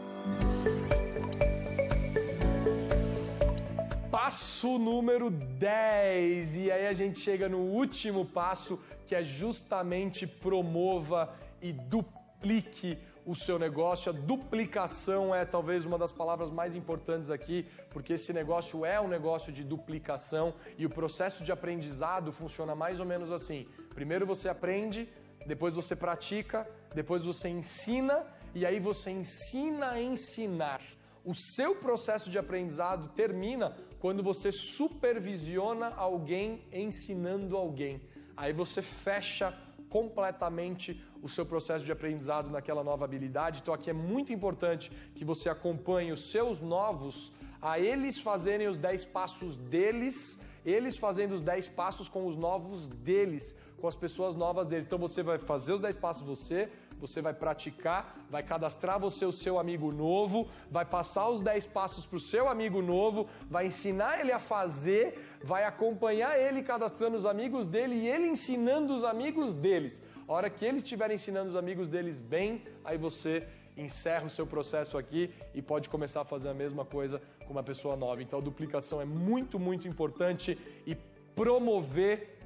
Passo 4.10 4.78
número 4.78 5.30
10. 5.30 6.56
E 6.56 6.70
aí 6.70 6.86
a 6.86 6.92
gente 6.92 7.18
chega 7.18 7.48
no 7.48 7.58
último 7.58 8.24
passo, 8.24 8.78
que 9.08 9.14
é 9.14 9.24
justamente 9.24 10.26
promova 10.26 11.34
e 11.62 11.72
duplique 11.72 12.98
o 13.24 13.34
seu 13.34 13.58
negócio. 13.58 14.12
A 14.12 14.14
duplicação 14.14 15.34
é 15.34 15.46
talvez 15.46 15.86
uma 15.86 15.96
das 15.96 16.12
palavras 16.12 16.50
mais 16.50 16.76
importantes 16.76 17.30
aqui, 17.30 17.66
porque 17.90 18.12
esse 18.12 18.34
negócio 18.34 18.84
é 18.84 19.00
um 19.00 19.08
negócio 19.08 19.50
de 19.50 19.64
duplicação 19.64 20.54
e 20.76 20.84
o 20.84 20.90
processo 20.90 21.42
de 21.42 21.50
aprendizado 21.50 22.30
funciona 22.32 22.74
mais 22.74 23.00
ou 23.00 23.06
menos 23.06 23.32
assim. 23.32 23.66
Primeiro 23.94 24.26
você 24.26 24.46
aprende, 24.46 25.08
depois 25.46 25.74
você 25.74 25.96
pratica, 25.96 26.68
depois 26.94 27.24
você 27.24 27.48
ensina 27.48 28.26
e 28.54 28.66
aí 28.66 28.78
você 28.78 29.10
ensina 29.10 29.92
a 29.92 30.02
ensinar. 30.02 30.82
O 31.24 31.34
seu 31.34 31.76
processo 31.76 32.30
de 32.30 32.38
aprendizado 32.38 33.08
termina 33.08 33.74
quando 33.98 34.22
você 34.22 34.52
supervisiona 34.52 35.88
alguém 35.94 36.62
ensinando 36.72 37.56
alguém. 37.56 38.00
Aí 38.40 38.52
você 38.52 38.80
fecha 38.80 39.52
completamente 39.88 41.02
o 41.20 41.28
seu 41.28 41.44
processo 41.44 41.84
de 41.84 41.90
aprendizado 41.90 42.48
naquela 42.48 42.84
nova 42.84 43.04
habilidade. 43.04 43.58
Então 43.60 43.74
aqui 43.74 43.90
é 43.90 43.92
muito 43.92 44.32
importante 44.32 44.92
que 45.16 45.24
você 45.24 45.48
acompanhe 45.48 46.12
os 46.12 46.30
seus 46.30 46.60
novos 46.60 47.32
a 47.60 47.80
eles 47.80 48.20
fazerem 48.20 48.68
os 48.68 48.78
10 48.78 49.06
passos 49.06 49.56
deles, 49.56 50.38
eles 50.64 50.96
fazendo 50.96 51.32
os 51.32 51.42
10 51.42 51.66
passos 51.68 52.08
com 52.08 52.26
os 52.26 52.36
novos 52.36 52.86
deles, 52.86 53.56
com 53.80 53.88
as 53.88 53.96
pessoas 53.96 54.36
novas 54.36 54.68
deles. 54.68 54.84
Então 54.84 54.98
você 54.98 55.20
vai 55.20 55.38
fazer 55.38 55.72
os 55.72 55.80
10 55.80 55.96
passos 55.96 56.22
você, 56.22 56.70
você 57.00 57.20
vai 57.20 57.32
praticar, 57.32 58.16
vai 58.30 58.42
cadastrar 58.42 59.00
você 59.00 59.24
o 59.24 59.32
seu 59.32 59.58
amigo 59.58 59.90
novo, 59.90 60.48
vai 60.70 60.84
passar 60.84 61.28
os 61.28 61.40
10 61.40 61.66
passos 61.66 62.06
para 62.06 62.16
o 62.16 62.20
seu 62.20 62.48
amigo 62.48 62.82
novo, 62.82 63.28
vai 63.48 63.66
ensinar 63.66 64.20
ele 64.20 64.32
a 64.32 64.38
fazer, 64.38 65.27
vai 65.42 65.64
acompanhar 65.64 66.38
ele 66.38 66.62
cadastrando 66.62 67.16
os 67.16 67.26
amigos 67.26 67.68
dele 67.68 67.94
e 67.94 68.08
ele 68.08 68.26
ensinando 68.26 68.96
os 68.96 69.04
amigos 69.04 69.54
deles. 69.54 70.02
A 70.26 70.32
hora 70.32 70.50
que 70.50 70.64
eles 70.64 70.82
estiverem 70.82 71.14
ensinando 71.14 71.48
os 71.48 71.56
amigos 71.56 71.88
deles 71.88 72.20
bem, 72.20 72.64
aí 72.84 72.98
você 72.98 73.46
encerra 73.76 74.26
o 74.26 74.30
seu 74.30 74.46
processo 74.46 74.98
aqui 74.98 75.30
e 75.54 75.62
pode 75.62 75.88
começar 75.88 76.22
a 76.22 76.24
fazer 76.24 76.48
a 76.48 76.54
mesma 76.54 76.84
coisa 76.84 77.22
com 77.46 77.52
uma 77.52 77.62
pessoa 77.62 77.96
nova. 77.96 78.22
Então 78.22 78.38
a 78.38 78.42
duplicação 78.42 79.00
é 79.00 79.04
muito, 79.04 79.58
muito 79.58 79.86
importante 79.86 80.58
e 80.86 80.96
promover 81.34 82.37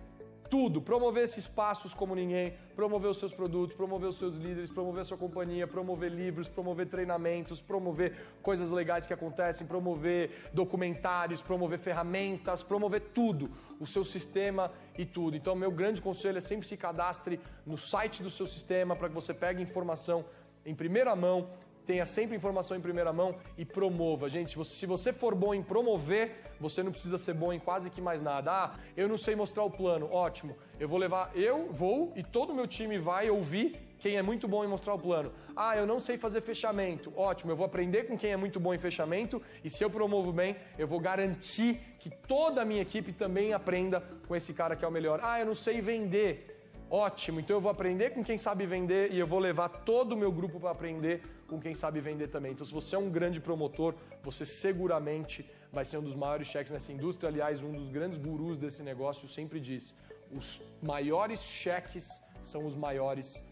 tudo, 0.52 0.82
promover 0.82 1.24
esses 1.24 1.48
passos 1.48 1.94
como 1.94 2.14
ninguém, 2.14 2.52
promover 2.76 3.08
os 3.10 3.16
seus 3.16 3.32
produtos, 3.32 3.74
promover 3.74 4.10
os 4.10 4.18
seus 4.18 4.34
líderes, 4.36 4.68
promover 4.68 5.00
a 5.00 5.04
sua 5.10 5.16
companhia, 5.16 5.66
promover 5.66 6.10
livros, 6.12 6.46
promover 6.46 6.88
treinamentos, 6.88 7.62
promover 7.62 8.10
coisas 8.42 8.68
legais 8.68 9.06
que 9.06 9.14
acontecem, 9.14 9.66
promover 9.66 10.50
documentários, 10.52 11.40
promover 11.40 11.78
ferramentas, 11.78 12.62
promover 12.62 13.00
tudo, 13.14 13.50
o 13.80 13.86
seu 13.86 14.04
sistema 14.04 14.70
e 14.98 15.06
tudo. 15.06 15.38
Então, 15.38 15.54
meu 15.56 15.70
grande 15.70 16.02
conselho 16.02 16.36
é 16.36 16.42
sempre 16.42 16.68
se 16.68 16.76
cadastre 16.76 17.40
no 17.64 17.78
site 17.78 18.22
do 18.22 18.28
seu 18.28 18.46
sistema 18.46 18.94
para 18.94 19.08
que 19.08 19.14
você 19.14 19.32
pegue 19.32 19.62
informação 19.62 20.22
em 20.66 20.74
primeira 20.74 21.16
mão 21.16 21.48
tenha 21.86 22.04
sempre 22.04 22.36
informação 22.36 22.76
em 22.76 22.80
primeira 22.80 23.12
mão 23.12 23.36
e 23.56 23.64
promova. 23.64 24.28
Gente, 24.28 24.62
se 24.64 24.86
você 24.86 25.12
for 25.12 25.34
bom 25.34 25.54
em 25.54 25.62
promover, 25.62 26.52
você 26.60 26.82
não 26.82 26.92
precisa 26.92 27.18
ser 27.18 27.34
bom 27.34 27.52
em 27.52 27.58
quase 27.58 27.90
que 27.90 28.00
mais 28.00 28.20
nada. 28.20 28.50
Ah, 28.52 28.74
eu 28.96 29.08
não 29.08 29.16
sei 29.16 29.34
mostrar 29.34 29.64
o 29.64 29.70
plano. 29.70 30.10
Ótimo. 30.10 30.56
Eu 30.78 30.88
vou 30.88 30.98
levar, 30.98 31.30
eu 31.34 31.72
vou 31.72 32.12
e 32.16 32.22
todo 32.22 32.50
o 32.50 32.54
meu 32.54 32.66
time 32.66 32.98
vai 32.98 33.30
ouvir 33.30 33.92
quem 33.98 34.16
é 34.16 34.22
muito 34.22 34.48
bom 34.48 34.64
em 34.64 34.68
mostrar 34.68 34.94
o 34.94 34.98
plano. 34.98 35.32
Ah, 35.54 35.76
eu 35.76 35.86
não 35.86 36.00
sei 36.00 36.16
fazer 36.16 36.40
fechamento. 36.40 37.12
Ótimo, 37.16 37.52
eu 37.52 37.56
vou 37.56 37.64
aprender 37.64 38.04
com 38.04 38.18
quem 38.18 38.32
é 38.32 38.36
muito 38.36 38.58
bom 38.58 38.74
em 38.74 38.78
fechamento 38.78 39.40
e 39.62 39.70
se 39.70 39.84
eu 39.84 39.88
promovo 39.88 40.32
bem, 40.32 40.56
eu 40.76 40.88
vou 40.88 40.98
garantir 40.98 41.80
que 42.00 42.10
toda 42.10 42.62
a 42.62 42.64
minha 42.64 42.82
equipe 42.82 43.12
também 43.12 43.52
aprenda 43.52 44.02
com 44.26 44.34
esse 44.34 44.52
cara 44.52 44.74
que 44.74 44.84
é 44.84 44.88
o 44.88 44.90
melhor. 44.90 45.20
Ah, 45.22 45.38
eu 45.38 45.46
não 45.46 45.54
sei 45.54 45.80
vender. 45.80 46.48
Ótimo, 46.90 47.40
então 47.40 47.56
eu 47.56 47.60
vou 47.60 47.70
aprender 47.70 48.10
com 48.10 48.22
quem 48.22 48.36
sabe 48.36 48.66
vender 48.66 49.12
e 49.12 49.18
eu 49.18 49.26
vou 49.26 49.38
levar 49.38 49.68
todo 49.68 50.12
o 50.12 50.16
meu 50.16 50.30
grupo 50.30 50.60
para 50.60 50.72
aprender 50.72 51.22
com 51.52 51.60
quem 51.60 51.74
sabe 51.74 52.00
vender 52.00 52.28
também. 52.28 52.52
Então, 52.52 52.66
se 52.66 52.72
você 52.80 52.96
é 52.96 52.98
um 53.06 53.10
grande 53.18 53.38
promotor, 53.48 53.94
você 54.22 54.44
seguramente 54.46 55.38
vai 55.70 55.84
ser 55.84 55.98
um 55.98 56.06
dos 56.08 56.16
maiores 56.24 56.46
cheques 56.52 56.72
nessa 56.72 56.90
indústria. 56.96 57.28
Aliás, 57.28 57.62
um 57.62 57.72
dos 57.80 57.90
grandes 57.96 58.18
gurus 58.26 58.56
desse 58.56 58.82
negócio 58.82 59.28
sempre 59.28 59.60
disse: 59.60 59.94
os 60.40 60.62
maiores 60.82 61.40
cheques 61.62 62.06
são 62.42 62.64
os 62.64 62.74
maiores 62.74 63.44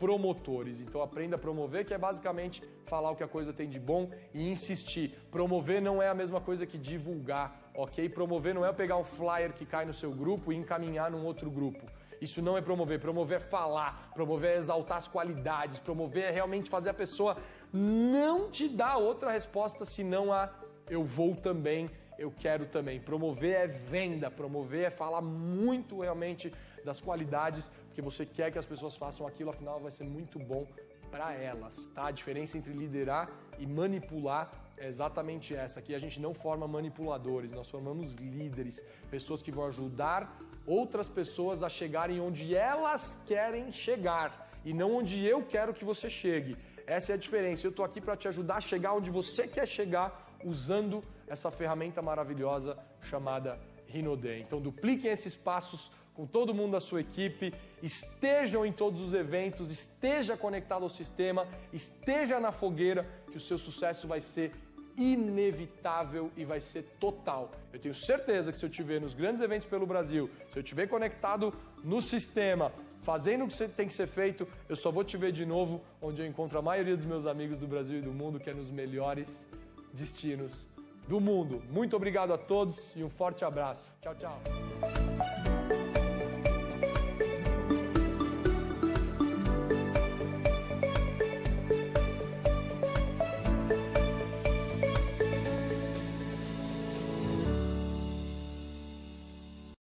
promotores. 0.00 0.80
Então 0.80 1.00
aprenda 1.00 1.36
a 1.36 1.38
promover, 1.38 1.84
que 1.86 1.94
é 1.94 1.98
basicamente 1.98 2.62
falar 2.86 3.10
o 3.12 3.16
que 3.16 3.22
a 3.22 3.28
coisa 3.28 3.52
tem 3.52 3.68
de 3.68 3.78
bom 3.78 4.10
e 4.32 4.50
insistir. 4.54 5.06
Promover 5.30 5.80
não 5.80 6.02
é 6.02 6.08
a 6.08 6.14
mesma 6.14 6.40
coisa 6.40 6.66
que 6.66 6.76
divulgar, 6.76 7.70
ok? 7.74 8.08
Promover 8.08 8.52
não 8.52 8.66
é 8.66 8.72
pegar 8.72 8.96
um 8.96 9.04
flyer 9.04 9.52
que 9.52 9.64
cai 9.64 9.84
no 9.84 9.94
seu 9.94 10.10
grupo 10.10 10.52
e 10.52 10.56
encaminhar 10.56 11.08
num 11.10 11.24
outro 11.24 11.50
grupo. 11.50 11.86
Isso 12.20 12.40
não 12.42 12.56
é 12.56 12.60
promover. 12.60 13.00
Promover 13.00 13.38
é 13.38 13.40
falar, 13.40 14.10
promover 14.14 14.52
é 14.52 14.58
exaltar 14.58 14.98
as 14.98 15.08
qualidades, 15.08 15.78
promover 15.78 16.24
é 16.24 16.30
realmente 16.30 16.70
fazer 16.70 16.90
a 16.90 16.94
pessoa 16.94 17.36
não 17.72 18.50
te 18.50 18.68
dar 18.68 18.96
outra 18.96 19.30
resposta 19.30 19.84
senão 19.84 20.32
a 20.32 20.50
eu 20.88 21.02
vou 21.02 21.34
também, 21.34 21.90
eu 22.18 22.30
quero 22.30 22.66
também. 22.66 23.00
Promover 23.00 23.54
é 23.54 23.66
venda, 23.66 24.30
promover 24.30 24.84
é 24.84 24.90
falar 24.90 25.22
muito 25.22 26.00
realmente 26.00 26.52
das 26.84 27.00
qualidades, 27.00 27.70
porque 27.86 28.02
você 28.02 28.24
quer 28.26 28.52
que 28.52 28.58
as 28.58 28.66
pessoas 28.66 28.96
façam 28.96 29.26
aquilo, 29.26 29.50
afinal 29.50 29.80
vai 29.80 29.90
ser 29.90 30.04
muito 30.04 30.38
bom 30.38 30.66
para 31.10 31.32
elas, 31.32 31.86
tá? 31.94 32.06
A 32.06 32.10
diferença 32.10 32.58
entre 32.58 32.72
liderar 32.72 33.30
e 33.58 33.66
manipular 33.66 34.50
é 34.76 34.86
exatamente 34.88 35.54
essa. 35.54 35.78
Aqui 35.78 35.94
a 35.94 35.98
gente 35.98 36.20
não 36.20 36.34
forma 36.34 36.66
manipuladores, 36.66 37.52
nós 37.52 37.68
formamos 37.68 38.14
líderes, 38.14 38.84
pessoas 39.10 39.40
que 39.40 39.52
vão 39.52 39.66
ajudar 39.66 40.36
outras 40.66 41.08
pessoas 41.08 41.62
a 41.62 41.68
chegarem 41.68 42.20
onde 42.20 42.54
elas 42.54 43.22
querem 43.26 43.70
chegar 43.70 44.50
e 44.64 44.72
não 44.72 44.96
onde 44.96 45.24
eu 45.24 45.44
quero 45.44 45.74
que 45.74 45.84
você 45.84 46.08
chegue. 46.08 46.56
Essa 46.86 47.12
é 47.12 47.14
a 47.14 47.18
diferença. 47.18 47.66
Eu 47.66 47.70
estou 47.70 47.84
aqui 47.84 48.00
para 48.00 48.16
te 48.16 48.28
ajudar 48.28 48.56
a 48.56 48.60
chegar 48.60 48.94
onde 48.94 49.10
você 49.10 49.46
quer 49.46 49.66
chegar 49.66 50.38
usando 50.44 51.02
essa 51.26 51.50
ferramenta 51.50 52.02
maravilhosa 52.02 52.78
chamada 53.00 53.58
Rinode. 53.86 54.40
Então 54.40 54.60
dupliquem 54.60 55.10
esses 55.10 55.34
passos 55.34 55.90
com 56.14 56.26
todo 56.26 56.54
mundo 56.54 56.72
da 56.72 56.80
sua 56.80 57.00
equipe, 57.00 57.52
estejam 57.82 58.64
em 58.64 58.72
todos 58.72 59.00
os 59.00 59.12
eventos, 59.12 59.70
esteja 59.70 60.36
conectado 60.36 60.84
ao 60.84 60.88
sistema, 60.88 61.46
esteja 61.72 62.38
na 62.38 62.52
fogueira, 62.52 63.04
que 63.32 63.36
o 63.36 63.40
seu 63.40 63.58
sucesso 63.58 64.06
vai 64.06 64.20
ser 64.20 64.52
inevitável 64.96 66.30
e 66.36 66.44
vai 66.44 66.60
ser 66.60 66.82
total. 67.00 67.50
Eu 67.72 67.78
tenho 67.78 67.94
certeza 67.94 68.52
que 68.52 68.58
se 68.58 68.64
eu 68.64 68.70
estiver 68.70 69.00
nos 69.00 69.14
grandes 69.14 69.40
eventos 69.40 69.66
pelo 69.66 69.86
Brasil, 69.86 70.30
se 70.48 70.58
eu 70.58 70.62
estiver 70.62 70.86
conectado 70.86 71.52
no 71.82 72.00
sistema, 72.00 72.72
fazendo 73.02 73.44
o 73.44 73.48
que 73.48 73.68
tem 73.68 73.88
que 73.88 73.94
ser 73.94 74.06
feito, 74.06 74.48
eu 74.68 74.76
só 74.76 74.90
vou 74.90 75.04
te 75.04 75.16
ver 75.16 75.32
de 75.32 75.44
novo 75.44 75.82
onde 76.00 76.22
eu 76.22 76.26
encontro 76.26 76.58
a 76.58 76.62
maioria 76.62 76.96
dos 76.96 77.04
meus 77.04 77.26
amigos 77.26 77.58
do 77.58 77.66
Brasil 77.66 77.98
e 77.98 78.02
do 78.02 78.12
mundo, 78.12 78.40
que 78.40 78.50
é 78.50 78.54
nos 78.54 78.70
melhores 78.70 79.46
destinos 79.92 80.66
do 81.06 81.20
mundo. 81.20 81.62
Muito 81.70 81.94
obrigado 81.96 82.32
a 82.32 82.38
todos 82.38 82.90
e 82.96 83.04
um 83.04 83.10
forte 83.10 83.44
abraço. 83.44 83.92
Tchau, 84.00 84.14
tchau. 84.14 84.40